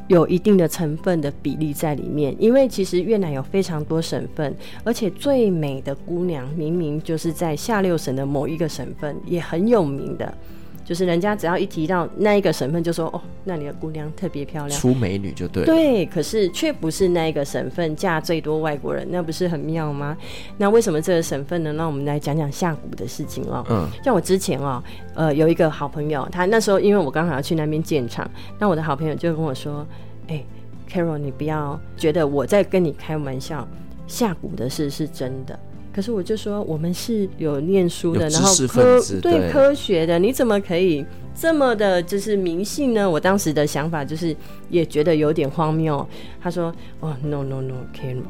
[0.07, 2.35] 有一定的成分的比例在里面。
[2.39, 10.37] 因为其实越南有非常多省份，而且最美的姑娘明明就是在下六省的某一个省份，也很有名的。
[10.85, 15.63] 就是人家只要一提到那一个省份，就说哦，那里的姑娘特别漂亮，出美女就对。
[15.65, 20.17] 对，可是却不是那一个省份嫁最多外国人，那不是很妙吗？
[20.57, 21.71] 那为什么这个省份呢？
[21.73, 23.65] 那我们来讲讲下蛊的事情哦。
[23.69, 24.83] 嗯，像我之前哦，
[25.15, 29.87] 呃，有一个好朋友，他那时候因为我刚好要去那边建厂，那我的好朋友就跟我说
[30.27, 30.45] ：“哎、欸
[30.91, 33.67] ，Carol，你不要觉得我在跟你开玩笑，
[34.05, 35.57] 下蛊的事是真的。”
[35.93, 43.09] 可是我就说，我们是有念书的，然后科对，对科学的，你怎么可以这么的，就是迷信呢？
[43.09, 44.35] 我当时的想法就是
[44.69, 46.05] 也觉得有点荒谬。
[46.41, 48.23] 他说：“哦，no no no，Carol，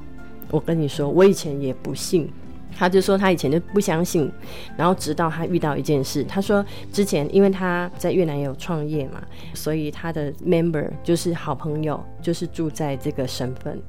[0.52, 2.30] 我跟你说，我以前也不信。”
[2.76, 4.32] 他就说他以前就不相信，
[4.76, 9.22] 然后直到他遇到一件事，他说之前因为他在越南也有创业嘛，
[9.54, 13.80] 所以他的 member 就是好朋友，就是住在这个省份。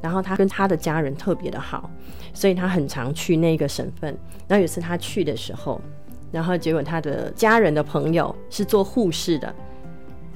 [0.00, 1.90] 然后他跟他的家人特别的好，
[2.32, 4.16] 所以他很常去那个省份。
[4.46, 5.80] 然后有一次他去的时候，
[6.30, 9.54] 然后结果他的家人的朋友是做护士的，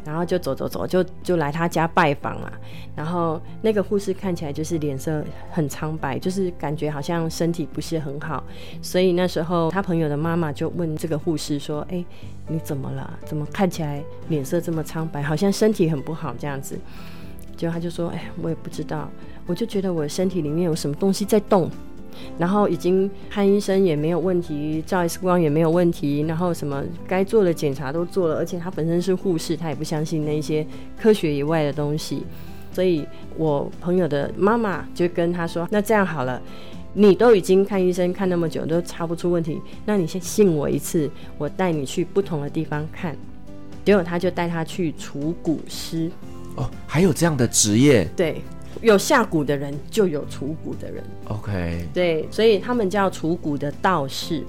[0.05, 2.53] 然后就走走走，就就来他家拜访啊。
[2.94, 8.42] 然后那个护士看起来就是脸色很苍白，就是感觉好像身体不是很好。
[8.83, 12.05] 所以那时候他朋友的妈妈就问这个护士说：“哎，
[12.48, 13.18] 你怎么了？
[13.25, 15.22] 怎么看起来脸色这么苍白？
[15.22, 16.79] 好像身体很不好这样子。”
[17.57, 19.09] 结果他就说：“哎，我也不知道。”
[19.47, 21.71] 我就觉得我身体里面有什么东西在动，
[22.39, 30.67] 然后已经看医生也没有问题，照 X 光也没有问题，然后什么该做的检查都做了，而且他本身是护士，他也不相信那些
[31.01, 32.23] 科学以外的东西，
[32.73, 36.41] 所以我朋友的妈妈就跟他说：“那这样好了，
[36.95, 43.17] 你都已经看医生看那么久都查不出问题，那你先信我一次，我带你去不同的地方看。”
[43.85, 46.09] 结果他就带他去除蛊师。
[46.55, 48.09] 哦，还有这样的职业？
[48.15, 48.41] 对。
[48.81, 51.05] 有下蛊的人，就有除蛊的人。
[51.29, 54.43] OK，对，所以他们叫除蛊的道士。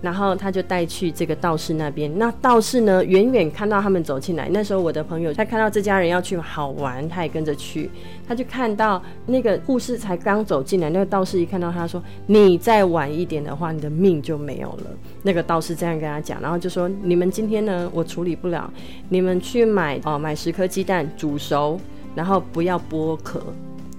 [0.00, 2.08] 然后他就带去这个道士那边。
[2.20, 4.48] 那道士呢，远远看到他们走进来。
[4.52, 7.90] 那时候我的朋友他看到这家人要去好玩，他也跟着去。
[8.24, 14.86] 他就看到那个护士才刚走进来，那个道士一看到他说：“你再晚一点的话，你的命就没有了。”
[15.24, 18.72] 那个道士这样跟他讲，然后就说：“你们今天呢，我处理不了，
[19.08, 21.76] 你们去买哦，买十颗鸡蛋煮熟，
[22.14, 23.42] 然后不要剥壳。”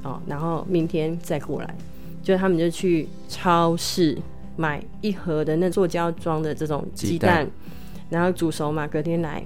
[0.03, 1.75] 哦，然后明天再过来，
[2.23, 4.17] 就他们就去超市
[4.55, 7.51] 买一盒的那塑胶装的这种鸡蛋，蛋
[8.09, 9.43] 然后煮熟嘛，隔天来。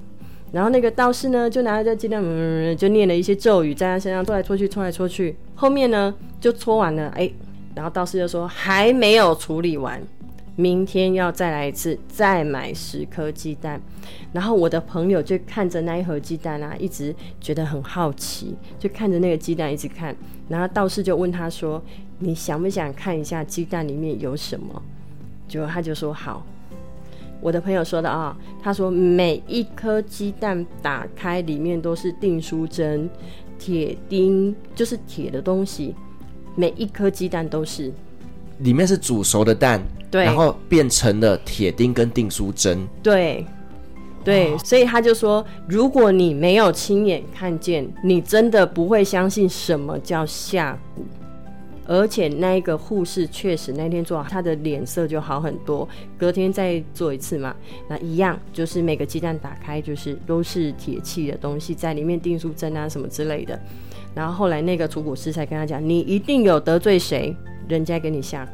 [0.51, 5.35] 然后那个道士呢，就拿着这鸡蛋，嗯，就念了一些咒语，在他身上搓来搓去，搓来搓去。
[5.55, 7.31] 后面呢，就搓完了，哎，
[7.73, 9.99] 然后道士就说还没有处理完。
[10.55, 13.81] 明天要再来一次，再买十颗鸡蛋。
[14.31, 20.15] 然后我的朋友就看着那一盒鸡蛋啊，一直觉得很好奇，就看着那个鸡蛋一直看。
[20.47, 21.81] 然后道士就问他说
[22.19, 24.81] ：“你想不想看一下鸡蛋里面有什么？”
[25.47, 26.45] 结果他就说：“好。”
[27.41, 33.09] 我的朋友说的啊，他说每一颗鸡蛋打开里面都是订书针、
[33.59, 35.93] 铁钉，就是铁的东西，
[36.55, 37.91] 每一颗鸡蛋都是。
[38.59, 43.45] 里面是煮熟的蛋，对，然后变成了铁钉跟订书针，对，
[44.23, 51.01] 对，所以他就说，如果你没有亲眼看见，你真的不会相信什么叫下蛊。
[51.85, 55.85] 而且那个护士确实那天做，他的脸色就好很多。
[56.17, 57.53] 隔天再做一次嘛，
[57.89, 63.59] 那一样就是每个鸡蛋打开就是都是铁器的东西在里面，订书针啊什么之类的。
[64.15, 67.35] 然后后来那个除蛊师才跟他讲，你一定有得罪谁。
[67.67, 68.49] 人家给你下蛊，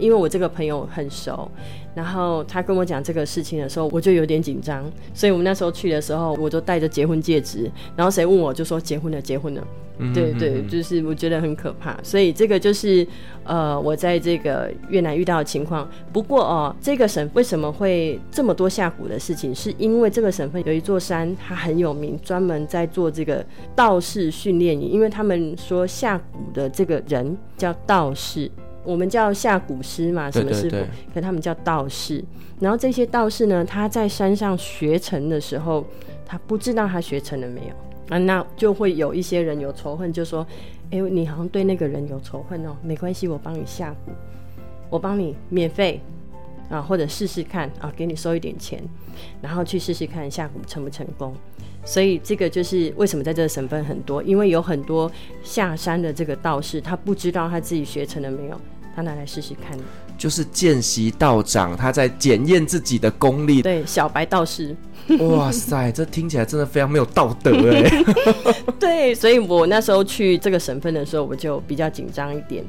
[0.00, 1.50] 因为我这个朋友很熟，
[1.94, 9.66] 然后他跟我讲这个事情的时候，我就有点紧张，所以我们那时候去的时候，我就带着结婚戒指，然后谁问我就说结婚了，结婚了。
[10.14, 13.06] 对对，就是我觉得很可怕，所以这个就是
[13.44, 15.86] 呃，我在这个越南遇到的情况。
[16.10, 19.54] 不过哦，这个省为什么会这么多下蛊的事情？
[19.54, 23.44] 是因为这个省份有一座山，它很有名，专门在做这个
[23.76, 24.88] 道士训练营。
[24.90, 28.50] 因为他们说下蛊的这个人叫道士，
[28.84, 30.70] 我们叫下蛊师嘛，什么师傅？
[30.70, 32.24] 对对对，可他们叫道士。
[32.58, 35.84] 然后这些道士呢，他在山上学成的时候，
[36.26, 37.74] 他不知道他学成了没有。
[38.14, 40.44] 啊，那就会有一些人有仇恨，就说
[40.90, 44.12] ：“哎、欸，你好像对那个人有仇恨哦，没关系，我帮你下蛊，
[44.90, 46.00] 我帮你免费
[46.70, 48.82] 啊，或者试试看啊，给你收一点钱，
[49.42, 51.34] 然后去试试看下蛊成不成功。
[51.84, 55.10] 所以这个就是为什么在这个省份很多，因为有很多
[55.42, 58.60] 下山的这个道士，他不知道他自己学成了没有，
[58.94, 59.76] 他拿来试试看，
[60.18, 63.62] 就是见习道长，他在检验自己的功力。
[63.62, 64.76] 对，小白道士。”
[65.18, 68.04] 哇塞，这听起来真的非常没有道德哎。
[68.78, 72.64] 对，所以我那时候去这个省份的时候，我就比较紧张一点。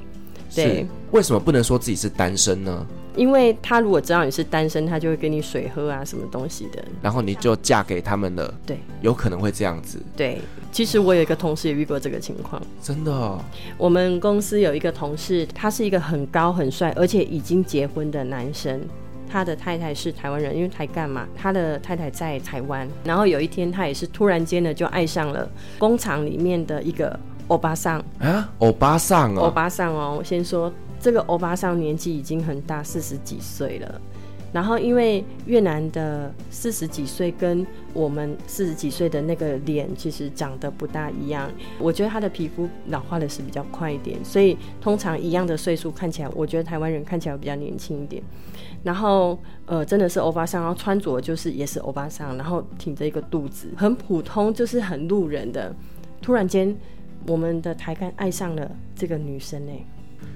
[0.56, 2.88] 对，为什么不能说自己是单身呢？
[3.16, 6.84] 因为他如果知道你是单身，他就会给你水喝啊，什么东西的。
[7.02, 8.54] 然后你就嫁给他们了。
[8.66, 10.02] 对，有可能会这样子。
[10.16, 10.42] 对，
[10.72, 12.62] 其实我有一个同事也遇过这个情况。
[12.82, 13.40] 真的哦？
[13.78, 18.82] 我们公司有一个同事，他是一个很高很帅，而且已经结婚的男生。
[19.30, 21.26] 他的太太是台湾人，因为台干嘛？
[21.38, 30.16] 他的太太在台湾，然后有一天他也是突然间的就爱上了工厂里面的一个欧巴桑啊，欧巴桑哦，欧巴桑哦。
[30.18, 30.70] 我先说
[31.02, 34.00] 这个欧巴桑年纪已经很大，四十几岁了。
[34.54, 41.50] 然后因为越南的四十几岁跟我们四十几岁的那个脸其实长得不大一样，
[41.80, 48.22] 我觉得他的皮肤老化的是比较快一点，所以通常一样的岁数看起来，我觉得台湾人看起来比较年轻一点。
[48.84, 55.74] 然后，呃，真的是欧巴桑，然后穿着就是也是欧巴桑，然后挺着一个肚子，很普通，就是很路人的。
[56.22, 56.76] 突然间，
[57.26, 59.72] 我们的台干爱上了这个女生呢，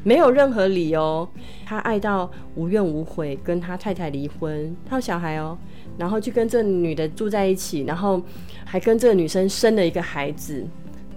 [0.06, 1.28] 没有任何理由，
[1.66, 5.58] 他爱到无怨无悔，跟他太太离婚，他有小孩哦，
[5.98, 8.22] 然后就跟这女的住在一起，然后
[8.64, 10.64] 还跟这个女生生了一个孩子。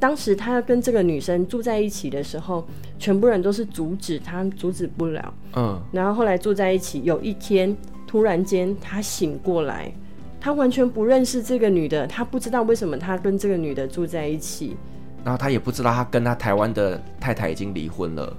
[0.00, 2.66] 当时他要跟这个女生住在一起的时候，
[2.98, 5.34] 全部人都是阻止他，阻止不了。
[5.54, 7.76] 嗯，然后后来住在一起，有一天
[8.06, 9.92] 突然间他醒过来，
[10.40, 14.78] 他完全不认识这个女的，他不知道为什么他跟这个女的住在一起，
[15.22, 18.34] 然后他也不知道他跟他台湾的太太已经离婚了。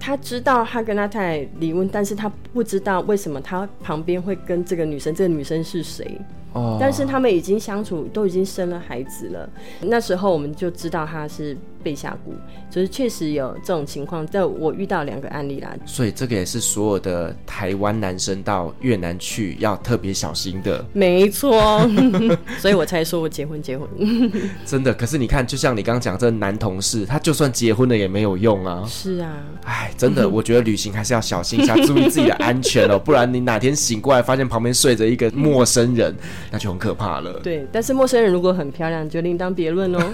[0.00, 6.18] 他知道他跟他太太离婚，但是他不知道为什么他旁边会跟这个女生，这个女生是谁？
[6.54, 9.48] 哦，但是他们已经相处，都已经生了孩子了。
[9.82, 11.56] 那时候我们就知道他是。
[11.82, 12.32] 被下蛊，
[12.72, 14.26] 就是确实有这种情况。
[14.26, 20.84] 在我遇到两个案例啦，所以这个也是所有的台湾男生到越南去要特别小心的。
[20.92, 21.88] 没错，
[22.58, 23.88] 所以我才说我结婚结婚。
[24.64, 28.84] 真的，可是你看，就像你刚刚讲，这男同事他就算结婚了也没有用啊。
[28.86, 29.32] 是啊，
[29.64, 36.14] 哎，真的，我觉得旅行还是要小心一下，注意自己的安全哦，不然你哪天醒过来发现旁边睡着一个陌生人，
[36.50, 37.40] 那就很可怕了。
[37.42, 40.12] 对，但是陌生人如果很漂亮，就另当别论哦。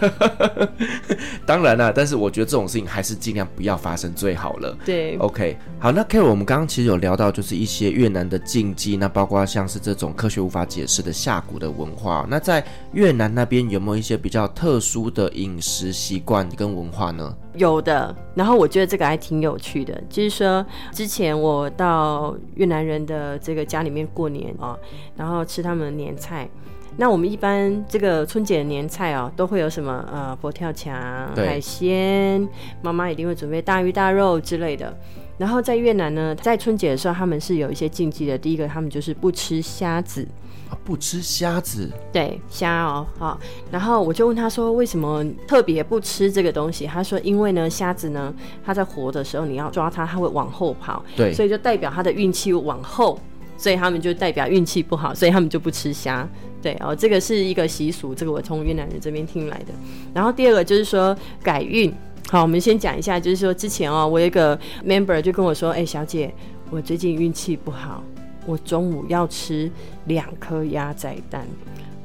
[1.44, 4.76] 当然啦，但是我觉得这种事情还是尽量不要发生最好了。
[4.84, 12.26] 对，OK，好，那 Carol，我们刚刚其实有聊到，就是一些越南的禁忌，那包括像是这种科学无法解释的下蛊的文化。
[12.28, 17.36] 那在越南那边有没有一些比较特殊的饮食习惯跟文化呢？
[17.54, 24.76] 有的，然后我觉得这个还挺有趣的，就是说之前我到越南人的这个家里面过年啊，
[25.16, 26.48] 然后吃他们的年菜。
[26.96, 30.94] 那我们一般这个春节的年菜哦，都会有什么呃佛跳墙、
[31.36, 32.48] 海鲜，
[32.80, 34.96] 妈妈一定会准备大鱼大肉之类的。
[35.36, 38.38] 然后在越南呢，在春节的时候，他们是有一些禁忌的。
[38.38, 40.26] 第一个，他们就是不吃虾子
[40.70, 43.38] 啊，不吃虾子，对，虾哦，好。
[43.70, 46.86] 然后我就问他说，为什么特别不吃这个东西？
[46.86, 48.32] 他说，因为呢，虾子呢，
[48.64, 53.18] 它在活的时候，你要抓它，它会往后跑，对，所以就代表它的运气往后。
[53.56, 56.28] 所以他们就代表运气不好，所以他们就不吃虾。
[56.62, 59.72] 对哦，这个是一个习俗，这个我从越南人这边听来的。
[60.12, 61.92] 然后第二个就是说改运。
[62.28, 66.34] 好，我们先讲一下，就是说之前哦，我有一个 member 就跟我说：“哎，小姐，
[66.70, 68.02] 我最近运气不好，
[68.46, 69.70] 我中午要吃
[70.06, 71.46] 两颗鸭仔蛋。”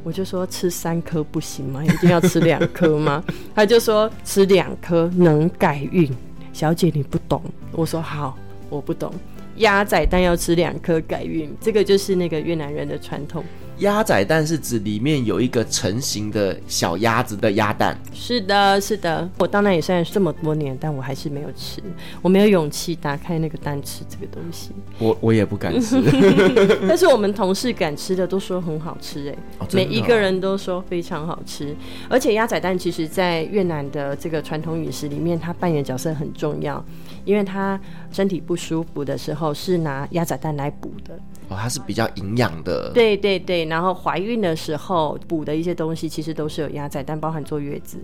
[0.04, 1.84] 我就说：“吃三颗不行吗？
[1.84, 3.24] 一定要吃两颗吗？”
[3.56, 6.08] 他就说：“吃两颗能改运。”
[6.54, 7.42] 小姐你不懂。
[7.72, 8.38] 我说：“好，
[8.70, 9.12] 我不懂。”
[9.58, 13.44] 鸭仔蛋要吃两颗改运，这个就是那个越南人的传统。
[13.80, 17.98] 鸭仔蛋是指里面有一个成型的小鸭子的鸭蛋。
[18.14, 19.28] 是的，是的。
[19.40, 21.82] 我到那里虽然这么多年，但我还是没有吃，
[22.22, 24.70] 我没有勇气打开那个蛋吃这个东西。
[25.00, 26.00] 我我也不敢吃，
[26.88, 31.76] 但是我们同事敢吃的都说很好吃哎、哦，每一个人都说非常好吃。
[32.08, 36.86] 而且鸭仔蛋其实在越南的这个传统饮食里面，它扮演角色很重要，
[37.26, 37.80] 因为他
[38.12, 41.18] 身体不舒服的时候是拿鸭仔蛋来补的。
[41.50, 42.92] 哦，它是比较营养的。
[42.94, 47.98] 对对对，然后怀孕的时候补的一些东西，其实都是有鸭仔蛋，包含坐月子，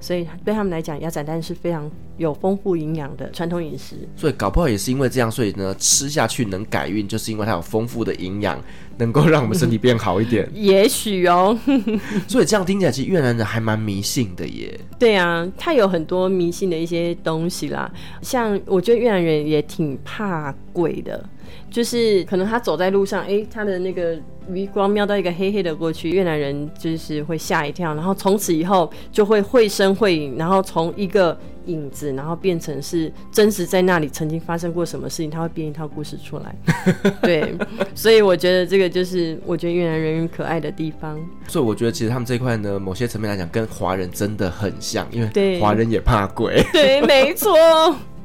[0.00, 4.06] 所以对他们来讲，鸭仔蛋是非常有丰富营养的传统饮食。
[4.16, 8.62] 所以搞不好也是因为这样，所以呢，吃下去能改运，就是因为它有丰富的营养，
[9.00, 10.48] 能够让我们身体变好一点。
[10.54, 11.58] 也许哦。
[12.28, 14.78] 所以这样听起来，其实越南人还蛮迷信的耶。
[14.98, 17.90] 对啊，他有很多迷信的一些东西啦，
[18.22, 21.24] 像我觉得越南人也挺怕鬼的。
[21.70, 24.18] 就是可能他走在路上，哎、欸，他的那个
[24.50, 36.54] 余光瞄到一个黑黑的过去，越南人就是会吓一跳，然后从此以后就会绘声绘影，然后从一个影子，然后变成是真实在那里曾经发生过什么事情，他会编一套故事出来。
[37.22, 37.54] 对，
[37.94, 41.16] 所以我觉得这个就是我觉得越南人可爱的地方。
[41.46, 46.64] 所以我觉得其实他们这一块呢，某些层面来讲，跟华人真的很像，因为华人也怕鬼。
[46.72, 47.54] 对，没错。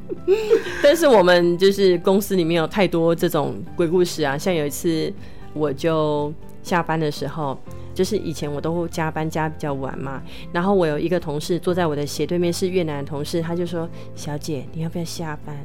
[0.83, 5.11] 但是我们就是公司里面有太多这种鬼故事啊，像有一次
[5.53, 6.33] 我就
[6.63, 7.57] 下班的时候，
[7.93, 15.55] 就是以前我都会加班加比较晚嘛，然后我有一个同事坐在我的斜对面是越南的同事，他就说：“小姐，你要不要下班？”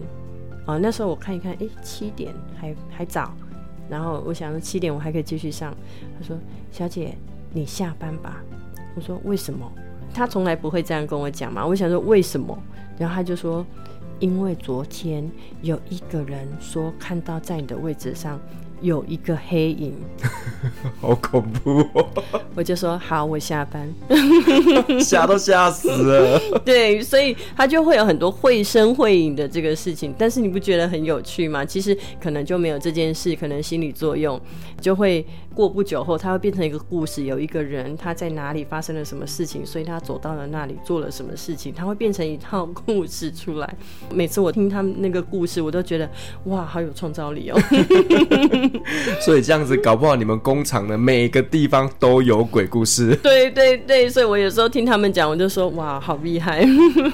[0.66, 3.34] 哦，那时候我看一看，哎，七点还还早，
[3.88, 5.74] 然后我想说七点我还可以继续上。
[6.18, 6.36] 他说
[6.70, 7.16] ：“小姐，
[7.52, 8.42] 你下班吧。”
[8.94, 9.70] 我说：“为什么？”
[10.12, 11.64] 他从来不会这样跟我讲嘛。
[11.64, 12.56] 我想说为什么？
[12.98, 13.64] 然后他就说。
[14.20, 15.28] 因为昨天
[15.62, 18.38] 有一个人说看到在你的位置上
[18.80, 19.94] 有一个黑影，
[21.00, 22.08] 好恐怖哦！
[22.54, 23.86] 我就说好，我下班，
[25.00, 26.40] 吓都吓死了。
[26.64, 31.64] 对，所以他就会有很多绘声绘影的这个事情，但是你不觉得很有趣吗？
[31.64, 34.40] 其实可能就没有这件事，可能心理作用
[34.80, 35.24] 就会。
[35.54, 37.24] 过不久后，他会变成一个故事。
[37.24, 43.76] 有一个人他在哪里发生了什么事情，所以他走到了那里做了什么事情，他会变成一套故事出来。
[44.14, 46.08] 每次我听他们那个故事，我都觉得
[46.44, 47.60] 哇，好有创造力哦。
[49.20, 53.14] 所以这样子搞不好，你们工厂的每个地方都有鬼故事。
[53.22, 56.64] 对对对，所以我有时候听他们讲，我就说哇，好厉害。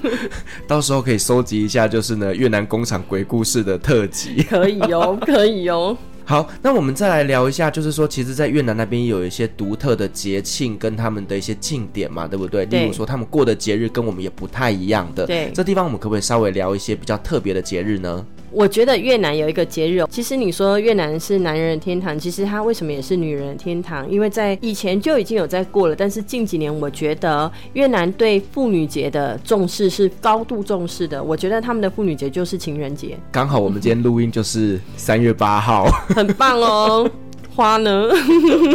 [0.68, 4.42] 到时候可以收集一下，就是呢越南工厂鬼故事的特辑。
[4.42, 5.96] 可以哦，可以哦。
[6.28, 12.66] 好，那我们再来聊一下，就是说，其实，在越南那边有一些独特的节庆跟他们的一些庆典嘛，对不对？
[12.66, 12.80] 对。
[12.80, 15.24] 例如说，他们过的节日跟我们也不太一样的。
[15.24, 15.52] 对。
[15.54, 18.26] 这地方我们可不可以稍微聊一些比较特别的节日呢？
[18.50, 24.08] 我觉得越南有一个节日，其实你说越南是男人的天堂，其实它为什么也是女人的天堂？
[24.10, 31.22] 因为在以前就已经有在过了，但是近几年我觉得越南对妇女节的重视是高度重视的。
[31.22, 33.18] 我觉得他们的妇女节就是情人节。
[33.30, 37.10] 刚好我们今天录音就是三月八号，很棒哦。
[37.56, 38.10] 花呢？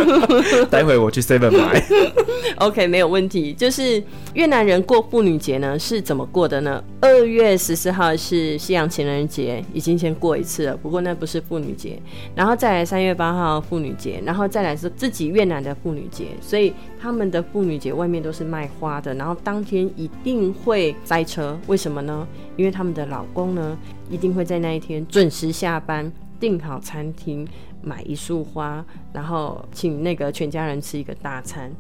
[0.72, 1.84] 待会我去 Seven 买。
[2.58, 3.54] OK，没有问题。
[3.54, 4.04] 就是
[4.34, 6.84] 越南人过妇女节呢是怎么过的呢？
[7.00, 10.76] 二月十四号是西洋情人节，已经先过一次了。
[10.76, 12.02] 不过那不是妇女节，
[12.34, 16.26] 然后再来三月八号妇女节，然后再来是自己越南的妇女节。
[16.42, 21.56] 所以他们的妇女节外面都是卖花的，然后当天一定会塞车。
[21.68, 22.28] 为什么呢？
[22.58, 23.78] 因为他们的老公呢
[24.10, 27.48] 一定会在那一天准时下班，订好餐厅。
[27.84, 31.72] 买一束花，然后请那个全家人吃一个大餐，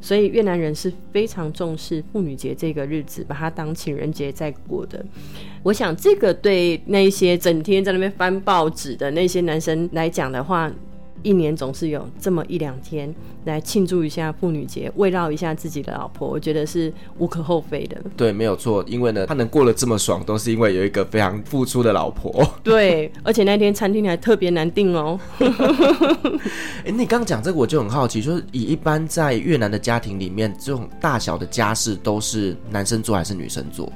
[0.00, 5.04] 所以越南人是非常重视妇女节这个日子，把它当情人节在过的。
[5.62, 10.72] 我想这个对那些整天在那边翻报纸的那些男生来讲的话。
[11.22, 13.14] 一年总是有这么一两天
[13.44, 17.96] 来庆祝一下妇女节，慰劳一下自己的老婆，我觉得是无可厚非的。
[18.16, 22.46] 对，没有错，因为呢，他能过得这么爽，都是因为有一个非常付出的老婆。
[22.62, 25.18] 对，而且那天餐厅还特别难订哦。
[25.38, 33.90] 哎、欸，你刚刚讲这个，我就很好奇，就是以一般在越南的家庭里面，这种大小的家事都是男生做还是女生做？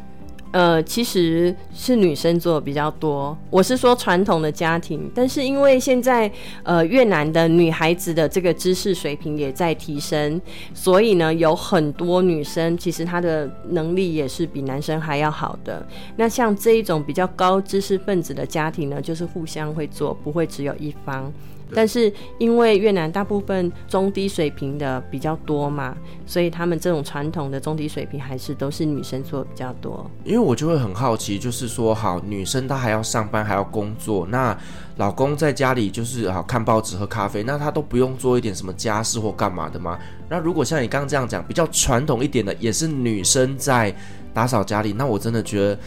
[0.56, 3.36] 呃，其实是女生做比较多。
[3.50, 6.32] 我是说传统的家庭，但是因为现在
[6.62, 10.40] 呃越南的女孩子的这个知识水平也在提升，
[10.72, 15.86] 所以呢有很多女生其实她的能力也是比男生还要好的。
[16.16, 21.30] 那像这一种比较高知识分子的家庭呢，就是互相会做，不会只有一方。
[21.74, 25.96] 但是因为越南大部分中低水平的比较多嘛，
[26.26, 30.08] 所以他们这种传统的中低水平还是都是女生做比较多。
[30.24, 34.56] 因为我就会很好奇，就是说，好，女生她还要上班，还要工作，那
[34.96, 39.98] 老公在家里就是好看报纸、喝咖啡，那他都不用做一点什么家事或干嘛的吗？
[40.28, 43.94] 那如果像你刚刚这样讲，比较传统一点的，也是女生在
[44.32, 45.78] 打扫家里，那我真的觉得。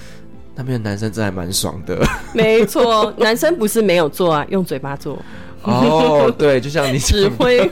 [0.55, 2.05] 那边的男生真的还蛮爽的，
[2.35, 5.17] 没错，男生不是没有做啊，用嘴巴做。
[5.63, 7.69] 哦，对，就像你指挥。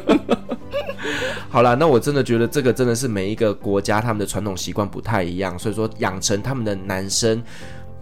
[1.50, 7.42] 好了，那我真的觉得这个真的是每一个国家他们的传统习惯不太一样，所以说养成他们的男生。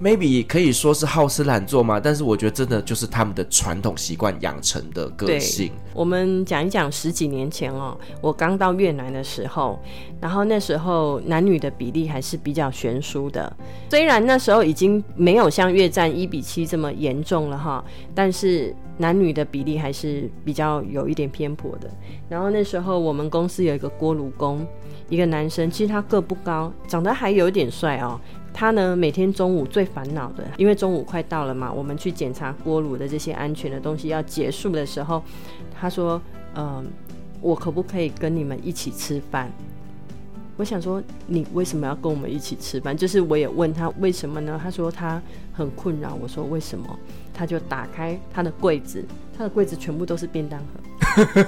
[0.02, 5.72] maybe 可以说是好吃懒做嘛，但是我觉得真的就是他们的传统习惯养成的个性。
[5.94, 9.80] 我们讲一讲十几年前哦，我刚到越南的时候，
[10.20, 13.56] 然后那时候男女的比例还是比较悬殊的。
[13.90, 17.82] 虽然那时候已经没有像越战一比七这么严重了哈，
[18.14, 21.90] 但是男女的比例还是比较有一点偏颇的。
[22.30, 24.66] 然后那时候我们公司有一个锅炉工，
[25.10, 28.20] 一个男生，其实他个不高，长得还有点帅哦。
[28.54, 35.22] 他呢，每天中午最烦恼的，因为中午快到了嘛，我们去检查锅炉的这些安全的东西要结束的时候，
[35.78, 36.22] 他说
[36.56, 36.86] ：“嗯、
[37.42, 39.52] 我可不可以跟你们一起吃饭？”
[40.56, 42.96] 我想说，你为什么要跟我们一起吃饭？
[42.96, 44.58] 就是我也问他为什么呢？
[44.64, 45.22] 他说他
[45.52, 46.18] 很困扰。
[46.22, 46.98] 我说为什么？
[47.38, 49.04] 他就打开他的柜子，
[49.38, 51.46] 他的柜子全部都是便当盒。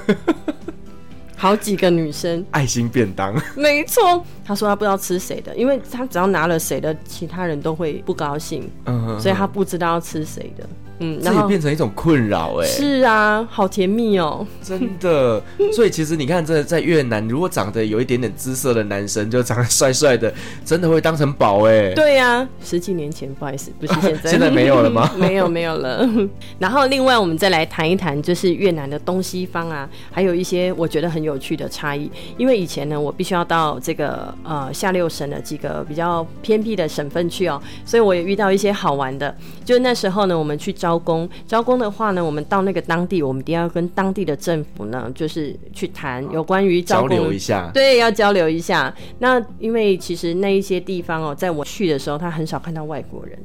[1.39, 4.25] 好几个女生，爱心便当，没错。
[4.47, 10.63] 他说他不知道吃谁的，因为他只要拿了谁的，其他人都会不高兴，嗯所以他不知道要吃谁的。
[10.99, 12.65] 嗯，这也变成一种困扰哎。
[12.65, 15.39] 是啊，好甜蜜哦，真的。
[15.71, 20.33] 所以其实你看，这在越南，如果长得有一点点姿色的男生，就长得帅帅的，
[20.65, 21.93] 真的会当成宝哎。
[21.93, 25.11] 对呀、啊，十几年前，不好意思，不是现在，现在没有了吗？
[25.15, 26.03] 没有，没有了。
[26.57, 32.09] 然后另外，我们再来谈一谈，就是越南的东西方啊，还有一些我觉得很有趣的差异。
[32.37, 39.35] 因为以前呢，我必须要到这个呃下六省的几个比较偏僻的省份去哦，所以我也遇到一些好玩的。
[39.65, 47.69] 就那时候呢，我们去招工，招工的话呢，我们到那个当地，我们一定要跟当地的政府呢，就是去谈有关于招工，交流一下。
[47.73, 48.93] 对，要交流一下。
[49.19, 53.37] 那因为其实那一些地方哦，在我去的时候，他很少看到外国人。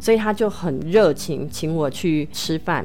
[0.00, 2.84] 所以他就很热情，请我去吃饭。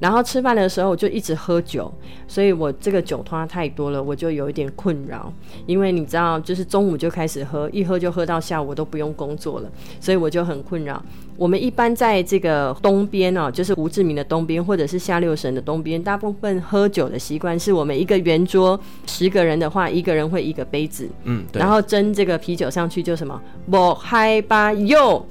[0.00, 1.92] 然后吃饭的时候，我就一直喝酒，
[2.26, 5.32] 所以我这个酒托太多了，我就有一点困扰。
[5.66, 9.70] 因为你知道，就是中午就开始喝，一喝就喝到下午，我都不用工作了，
[10.00, 11.02] 所以我就很困扰。
[11.36, 25.26] 我们一般在这个东边哦，就是胡志明的东边，或者是下六省的东边，大部分喝酒的习惯是我们一个圆桌，十个人的话，一个人会一个杯子，嗯，对，然后斟这个啤酒上去就什么，莫嗨吧哟。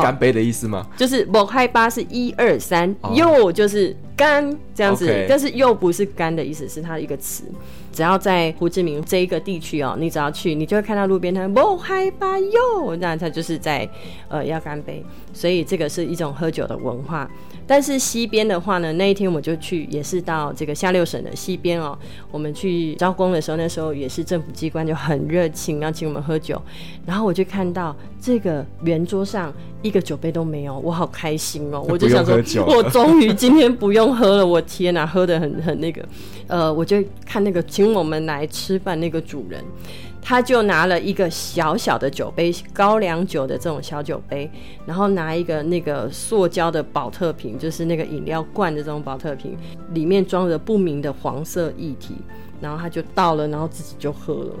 [0.00, 0.86] 干杯的意思吗？
[0.88, 7.44] 哦、就是莫嗨吧是一二三，又就是干这样子.但是又不是干的意思，是它的一个词。
[7.92, 13.86] 只要在胡志明这一个地区哦，你只要去，你就会看到路边摊莫嗨吧哟，那它就是在
[14.28, 17.30] 呃要干杯，所以这个是一种喝酒的文化。
[17.64, 21.96] 但是西边的话呢，那一天我就去，也是到这个下六省的西边哦。
[22.30, 26.60] 我们去招工的时候，那时候也是政府机关就很热情，要请我们喝酒。
[27.06, 29.52] 然后我就看到这个圆桌上
[29.82, 31.84] 一个酒杯都没有，我好开心哦！
[31.88, 34.46] 我就想说，我终于今天不用喝了。
[34.46, 36.00] 我天哪，喝的很很那个。
[36.46, 39.60] 呃，我就看那个请我们来吃饭那个主人。
[40.24, 44.48] 他就拿了一个小小的酒杯，高粱酒的这种小酒杯，
[44.86, 49.58] 然后拿一个那个塑胶的保特瓶，就是那个饮料罐的这种保特瓶，
[49.92, 52.14] 里面装着不明的黄色液体，
[52.60, 54.54] 然后他就倒了，然后自己就喝了，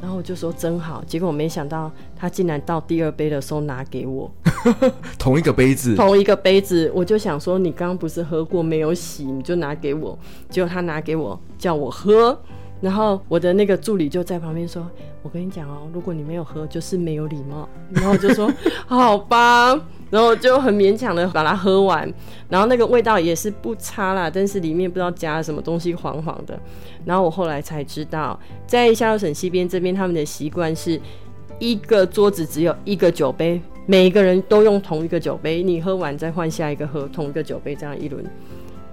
[0.00, 1.02] 然后我就说真好。
[1.06, 4.30] 结果我没想到他竟然到第二杯的时候拿给我，
[5.18, 10.18] 同一个杯子，同一个杯子，我就想说你刚刚不是喝过没有洗，你就拿给我，
[10.48, 12.38] 结果他拿给我叫我喝。
[12.80, 14.88] 然后我的那个助理就在旁边说
[15.22, 18.48] ：“我跟你讲哦，如果你没有喝，就是没有礼貌。”然后我就说
[18.86, 19.74] ：“好吧。”
[20.10, 22.12] 然后就很勉强的把它喝完。
[22.48, 26.58] 然后那个味道也是不差啦，但是里面不知道加了什么东西，黄黄的。
[27.04, 31.00] 然后我后来才知道，在下游省西边这边，他们的习惯是
[31.58, 38.24] 一个桌子只有一个酒杯，每一个人都用同一个酒杯，你喝完再换下一个喝同一个酒杯，这样一轮。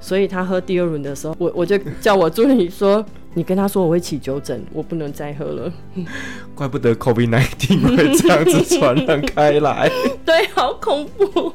[0.06, 3.04] 所以他喝第二轮的时候，我我就叫我助理说。
[3.38, 5.74] 你跟他说我会起酒疹，我不能再喝了。
[6.56, 9.92] 怪不得 COVID-19 会这样子传染开来。
[10.24, 11.52] 对，好恐怖。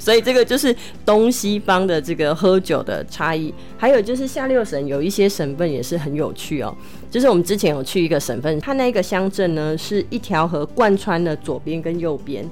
[0.00, 0.74] 所以这个就是
[1.06, 3.54] 东西方的这个喝酒的差异。
[3.78, 6.76] 还有就是下六省有一些省份也是很有趣哦。
[7.08, 12.44] 就是我们之前有去一个省份，它那个乡镇呢是一条河贯穿了左边跟右边，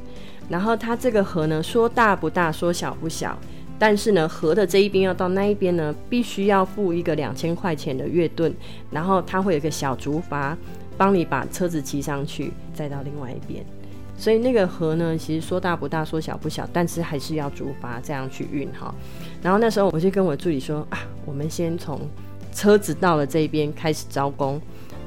[0.48, 3.36] 然后它这个河呢说大不大，说小不小。
[3.80, 8.54] 但是呢，河的这一边要到那一边呢，必须要付一个两千块钱的月盾，
[8.90, 10.54] 然后他会有一个小竹筏
[10.98, 13.64] 帮你把车子骑上去，再到另外一边。
[14.18, 18.94] 所以那个河呢，其实说大不大，说小不小，但是还是要竹筏这样去运哈。
[19.42, 21.98] 然后那时候我就跟我助理说啊，我们先从
[22.52, 24.60] 车子到了这边开始招工，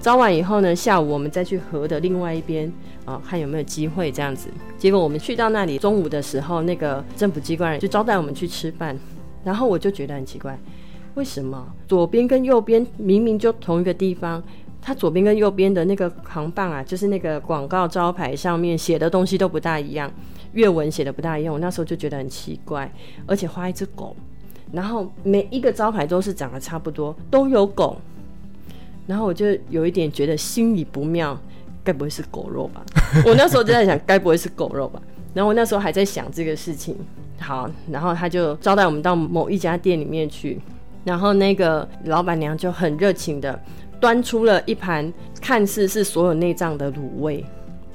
[0.04, 2.70] 招完以后呢，下午我们再去河的另外一边
[3.06, 4.50] 啊，看有没有机会这样子。
[4.78, 9.00] 结果我们去到那里，中午的时候，那个政府机关就招待我们去吃饭，
[9.46, 10.60] 然后我就觉得很奇怪，
[11.16, 14.44] 为什么左边跟右边明明就同一个地方？
[14.82, 20.12] 它左边跟右边的那个扛棒啊，就是那个广告招牌上面写的东西都不大一样，
[20.52, 21.54] 粤文写的不大一样。
[21.54, 22.92] 我那时候就觉得很奇怪，
[23.26, 24.14] 而且画一只狗，
[24.74, 27.96] 然后每一个招牌都是长得差不多，都有狗，
[29.06, 31.38] 然后我就有一点觉得心里不妙，
[31.84, 32.84] 该不会是狗肉吧？
[33.26, 35.02] 我那时候就在想，该不会是狗肉吧？
[35.34, 36.96] 然后我那时候还在想这个事情。
[37.40, 40.62] 好，然后他就招待我们到某一家店里面去，
[41.04, 43.60] 然后那个老板娘就很热情的。
[44.00, 47.44] 端出了一盘看似是所有内脏的卤味，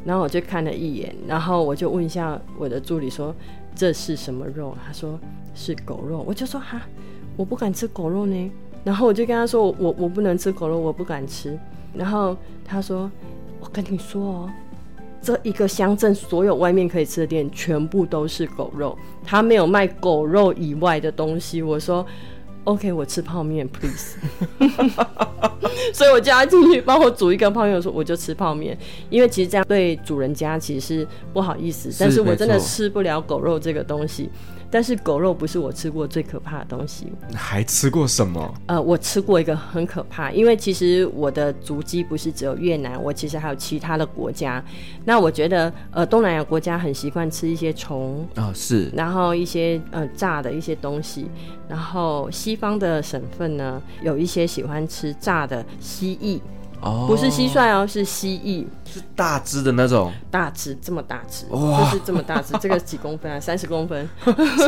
[0.05, 3.35] 然后我就看了一眼，然后我就问一下我的助理说
[3.77, 5.19] ：“这是什么肉？”他说
[5.55, 6.81] ：“是狗肉。”我就说：“哈，
[7.37, 8.51] 我不敢吃狗肉呢。”
[8.89, 11.59] 然后我就跟他说：“我我不能吃狗肉，我不敢吃。”
[11.93, 12.35] 然后
[12.65, 13.11] 他说
[13.61, 14.51] ：“我跟你说哦，
[15.21, 22.07] 这一个乡镇所有外面可以吃的店全部都是狗肉，他没有卖狗肉以外的东西。”我说。
[22.65, 24.19] OK，我吃泡面，please。
[25.95, 28.77] 所以我叫他进去帮我煮一个泡面，我说我就吃泡面，
[29.09, 34.29] 因为其实这样对主人家其实是不好意思，但是我真的吃不了狗肉这个东西。
[34.71, 37.13] 但是狗肉不是我吃过最可怕的东西。
[37.35, 38.55] 还吃过什么？
[38.67, 44.63] 呃，我吃过一个很可怕，因为其实我的足迹不是只有越南，我其实还有其他的国家。
[45.05, 51.29] 那我觉得，呃，东南亚国家很习惯吃一些虫啊、哦，是，然后一些呃炸的一些东西。
[51.69, 56.41] 然后西方的省份呢，有一些喜欢吃炸的蜥蜴。
[56.81, 63.39] 哦，不是蟋蟀哦，是蜥蜴，是大只的那种，大只这么大只，哇，就是这么大只，这个几公分啊？
[63.41, 64.09] 三十公分，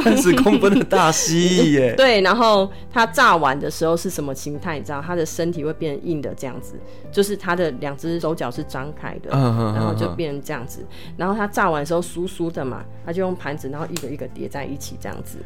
[0.02, 1.94] 三十公分的大蜥蜴耶。
[1.96, 4.78] 对，然后它炸完的时候是什么形态？
[4.78, 6.74] 你知道，它的身体会变硬的这样子，
[7.12, 10.84] 就是它的两只手脚是张开的，然后就变成这样子。
[11.16, 15.38] 然后它炸完的时候酥酥的嘛，它就用盘子，然后一个一个叠在一起这样子。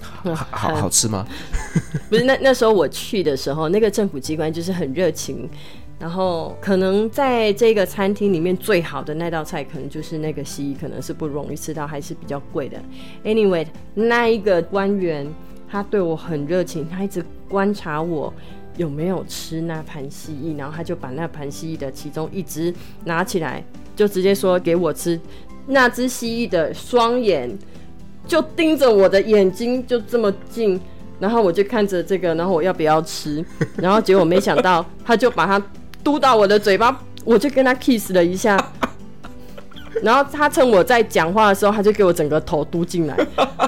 [0.00, 1.26] 好好，好吃吗？
[2.08, 5.48] 不是，那那时候我去的时候，那个政府机关就是很热情，
[5.98, 12.78] 然后可能在这个餐厅里面最好的那道菜，可能就是那个蜥蜴，可能是不容易吃到，还是比较贵的。
[13.24, 15.26] Anyway，那一个官员
[15.70, 18.32] 他对我很热情，他一直观察我
[18.76, 22.74] 有没有吃那盘蜥蜴，然后他就把那盘蜥蜴的其中一只
[23.04, 23.62] 拿起来，
[23.94, 25.20] 就直接说给我吃。
[25.66, 27.56] 那只蜥蜴的双眼。
[28.26, 30.80] 就盯着我的眼睛，就这么近，
[31.18, 33.44] 然后我就看着这个，然后我要不要吃？
[33.76, 35.60] 然后结果没想到，他就把它
[36.04, 38.56] 嘟到我的嘴巴，我就跟他 kiss 了一下，
[40.02, 43.16] 然后他趁我在讲话的时候，他就给我整个头嘟进来，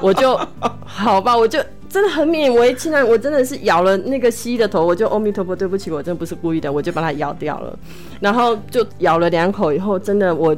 [0.00, 0.38] 我就
[0.84, 7.78] 好吧，我就真的很勉为其难，我真的是咬了那个蜥蜴的头，我就阿弥陀佛，对不起，我真的不是故意的，我就把它咬掉了，
[8.20, 10.56] 然后就咬了两口以后，真的我。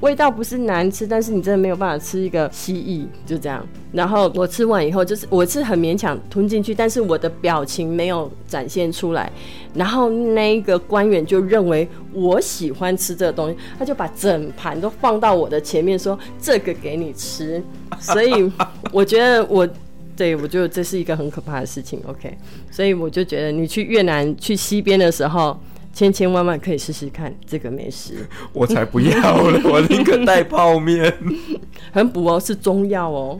[0.00, 3.66] 味道不是难吃，但是你真的没有办法吃一个蜥蜴，就这样。
[3.92, 9.30] 然后我吃完以后，就是我是很勉强吞进去，但是我的表情没有展现出来。
[9.74, 17.62] 然后那个官员就认为我喜欢吃这个东西，他就把整盘都放到我的前面，说这个给你吃。
[17.98, 18.50] 所以
[18.92, 19.68] 我觉得我
[20.16, 22.00] 对我觉得这是一个很可怕的事情。
[22.06, 22.36] OK，
[22.70, 25.60] 所以我就觉得你去越南去西边的时候。
[25.92, 31.12] 千千万万可以试试看这个美食， 我才不要了， 我宁可带泡面。
[31.92, 33.38] 很补哦，是中药哦。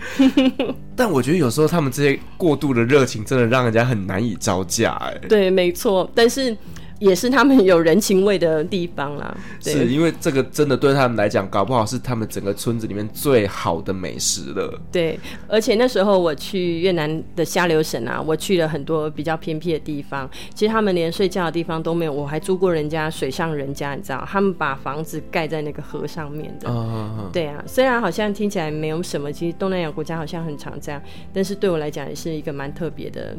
[0.96, 5.14] 但我觉得有时候他们这些过度的热情，真的让人家很难以招架哎。
[5.28, 6.56] 对，没错，但是。
[7.00, 14.80] 也是他们有人情味的地方啦， 是因为这个真的对他们来讲，搞不好是他们整个村子里面最好的美食了。
[14.92, 26.68] 对，而且那时候我去越南的下流省啊，我去了很多比较偏僻的地方，其实他们连睡觉的地方都没有，我还住过人家水上人家，你知道，他们把房子盖在那个河上面的。
[26.70, 31.00] 哦，对啊，虽然好像听起来没有什么，其实东南亚国家好像很常这样，
[31.32, 33.34] 但是对我来讲也是一个蛮特别的。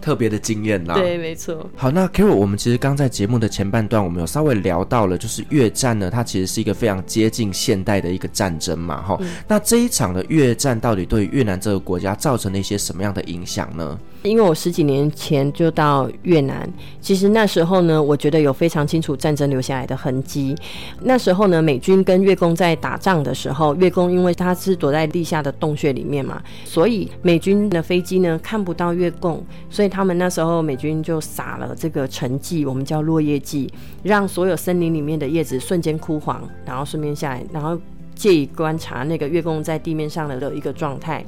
[0.00, 0.94] 特别的经验啦。
[0.94, 1.68] 对，没错。
[1.76, 9.28] 好，那 Carol，我们其实刚在节目的前半段，我们有稍微聊到了，就是越战呢，它其实是一个非常接近现代的一个战争嘛，哈、嗯。
[9.46, 13.98] 那这一场的越战到底对越南这个国家造成了一些什么样的影响呢？
[14.22, 16.68] 因为我十几年前就到越南，
[17.00, 20.56] 其实那时候呢，我觉得有非常清楚战争留下来的痕迹。
[21.02, 37.78] 那时候呢，美军跟越共在打仗的时候，越共因为他是躲在地下的洞穴里面嘛，所以美军的飞机呢看不到越共，所以他们那时候美军就撒了这个沉剂，我们叫落叶剂，让所有森林里面的叶子瞬间枯黄，然后顺便下来，然后。
[38.18, 41.24] 借以观察那个月供在地面上的一个状态，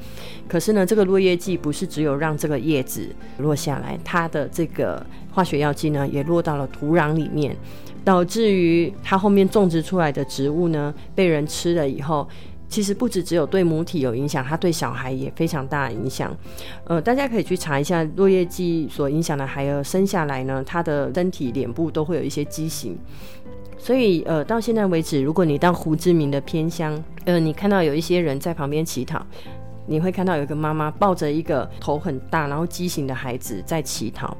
[0.48, 7.56] 可是呢，这个落叶剂不是只有让这个叶子落下来，它的这个化学药剂呢也落到了土壤里面，
[8.04, 12.28] 导致于它后面种植出来的植物呢被人吃了以后，
[12.68, 16.36] 其实不止只有对母体有影响，它对小孩也非常大影响。
[16.86, 22.98] 呃，大家可以去查一下落叶剂所影响的孩儿生下来呢，他的身体脸部都会有一些畸形。
[23.82, 29.24] 所以，呃，到现在为止，如果你到胡志明的偏乡，呃，你看到有一些人在旁边乞讨，
[29.86, 34.36] 你会看到有一个妈妈抱着一个头很大，然后畸形的孩子在乞讨。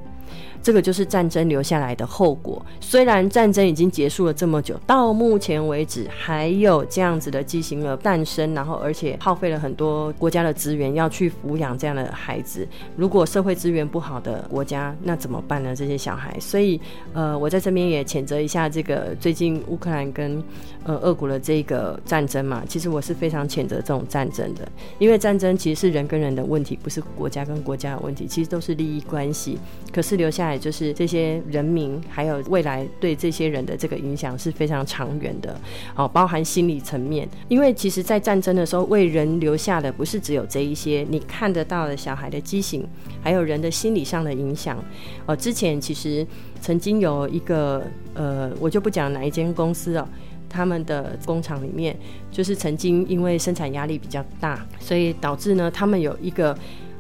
[0.62, 2.64] 这个就是战争留下来的后果。
[2.80, 12.66] 虽然战争已经结束了这么久，到目前为止还有这样子的畸形儿诞生，然后而且耗费了很多国家的资源要去抚养这样的孩子。
[12.96, 15.74] 如果社会资源不好的国家，那怎么办呢？
[15.74, 16.80] 这些小孩，所以
[17.12, 20.42] 呃，我在这边也谴责一下这个最近乌克兰跟
[20.84, 22.62] 呃俄国的这个战争嘛。
[22.68, 24.66] 其实我是非常谴责这种战争的，
[24.98, 29.58] 因为战争其实是人跟人的问题，不是国家跟国家的问题，其实都是利益关系。
[29.92, 35.59] 可是留下就是这些人民，还有未来对这些人的这个影响是非常长远的，
[35.96, 37.28] 哦，包含心理层面。
[37.48, 42.86] 因为其实，在战争的时候，为人留下的不是只有这一些你看得到的小孩的畸形，
[43.22, 44.82] 还有人的心理上的影响。
[45.26, 46.26] 哦，之前其实
[46.61, 47.82] 曾经有一个，
[48.14, 50.07] 呃，我就不讲哪一间公司哦，
[50.48, 51.96] 他们的工厂里面，
[52.30, 56.57] 就是曾经因为生产压力比较大，所以导致呢，他们有一个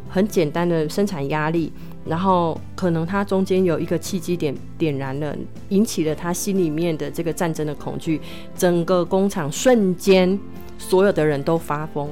[0.08, 1.72] 很简单的生产压力。
[2.04, 5.36] 然后可能他中间有一个契机点点燃了，
[5.68, 8.20] 引起了他心里面的这个战争的恐惧，
[8.56, 10.38] 整个工厂瞬间
[10.78, 12.08] 所有的人都发疯，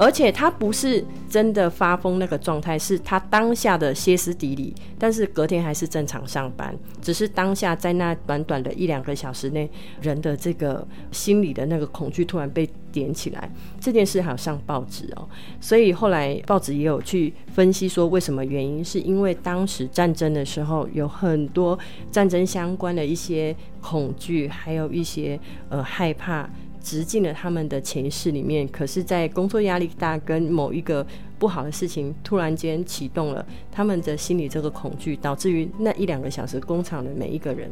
[0.00, 1.04] 而且他不是。
[1.30, 9.70] 真的发疯那个状态是他当下的歇斯底里，但是隔天还是正常上班，只是当下在那短短的一两个小时内，
[10.02, 13.48] 人的这个心理的那个恐惧突然被点起来，
[13.78, 15.28] 这件事还有上报纸哦，
[15.60, 21.78] 所以后来报纸也有去分析说为什么原因，是因为当时战争的时候有很多
[22.10, 25.38] 战争相关的一些恐惧，还有一些
[25.68, 26.50] 呃害怕。
[26.82, 31.06] 直进了他们的潜意识里面，可是，在工作压力大跟某一个
[31.38, 37.70] 不好的事情突然间启动了他们的心理这个恐惧，导致于那一两个小时工厂的每一个人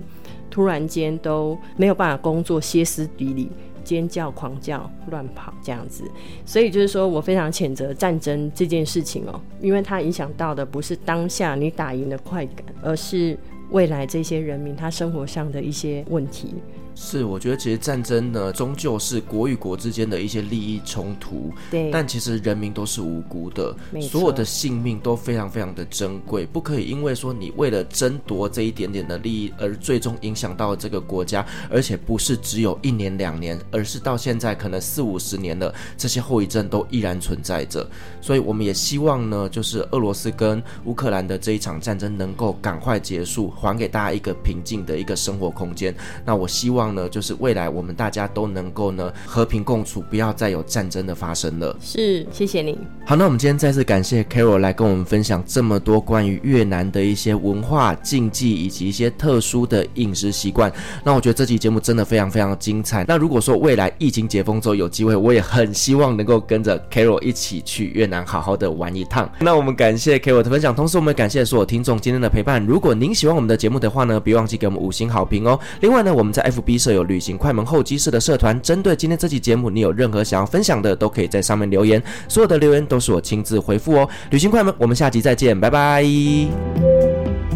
[0.51, 3.51] 突然间都没有办法工作，歇斯底里、
[3.83, 6.05] 尖叫、狂叫、乱跑这样子。
[6.45, 13.39] 所以就是说我非常谴责战争这件事情哦，因为它影响到的不是当下你打赢的快感，而是
[13.71, 16.55] 未来这些人民他生活上的一些问题。
[17.01, 21.53] 是，我觉得其实战争呢，终究是国与国之间的一些利益冲突。
[21.71, 37.89] 对，但其实人民都是无辜的，所有的性命都非常非常的珍贵，不可以因为说你为了争夺这一点点的利益，而最终影响到这个国家，而且不是只有一年两年，而是到现在可能四五十年了，这些后遗症都依然存在着。
[38.21, 45.95] 所以我们也希望呢，就是俄罗斯跟乌克兰的这一场战争能够赶快结束，还给大家一个平静的一个生活空间。
[46.27, 46.88] 那我希望。
[46.95, 51.77] 呢，就是未来我们大家都能够呢和平共处，不要再有战争的发生了。
[51.81, 52.79] 是，谢谢你。
[53.05, 60.73] 好，那我们今天再次感谢 Carol 来跟我们分享这么多关于越南的一些文化禁忌以及一些特殊的饮食习惯。
[61.03, 63.05] 那我觉得这期节目真的非常非常精彩。
[63.09, 69.31] 那如果说未来疫情解封之后有机会，我也很希望能够跟着 Carol 一起去越南好好的玩一趟。
[69.41, 72.65] 那我们感谢 Carol 的分享，同时我们感谢所有听众今天的陪伴。
[72.65, 75.59] 如果您喜欢我们的节目的话呢，别忘记给我们五星好评哦。
[75.81, 76.79] 另外呢，我们在 B。
[76.79, 84.09] 社有旅行快门候机室的社团，针对今天这期节目，你有任何想要分享的，都可以在上面留言，所有的留言都是我亲自回复哦。
[84.31, 86.05] 旅行快门，我们下集再见，拜拜。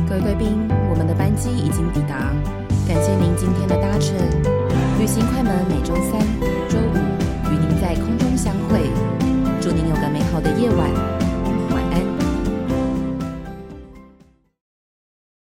[0.08, 1.61] 各位贵宾，我们的班机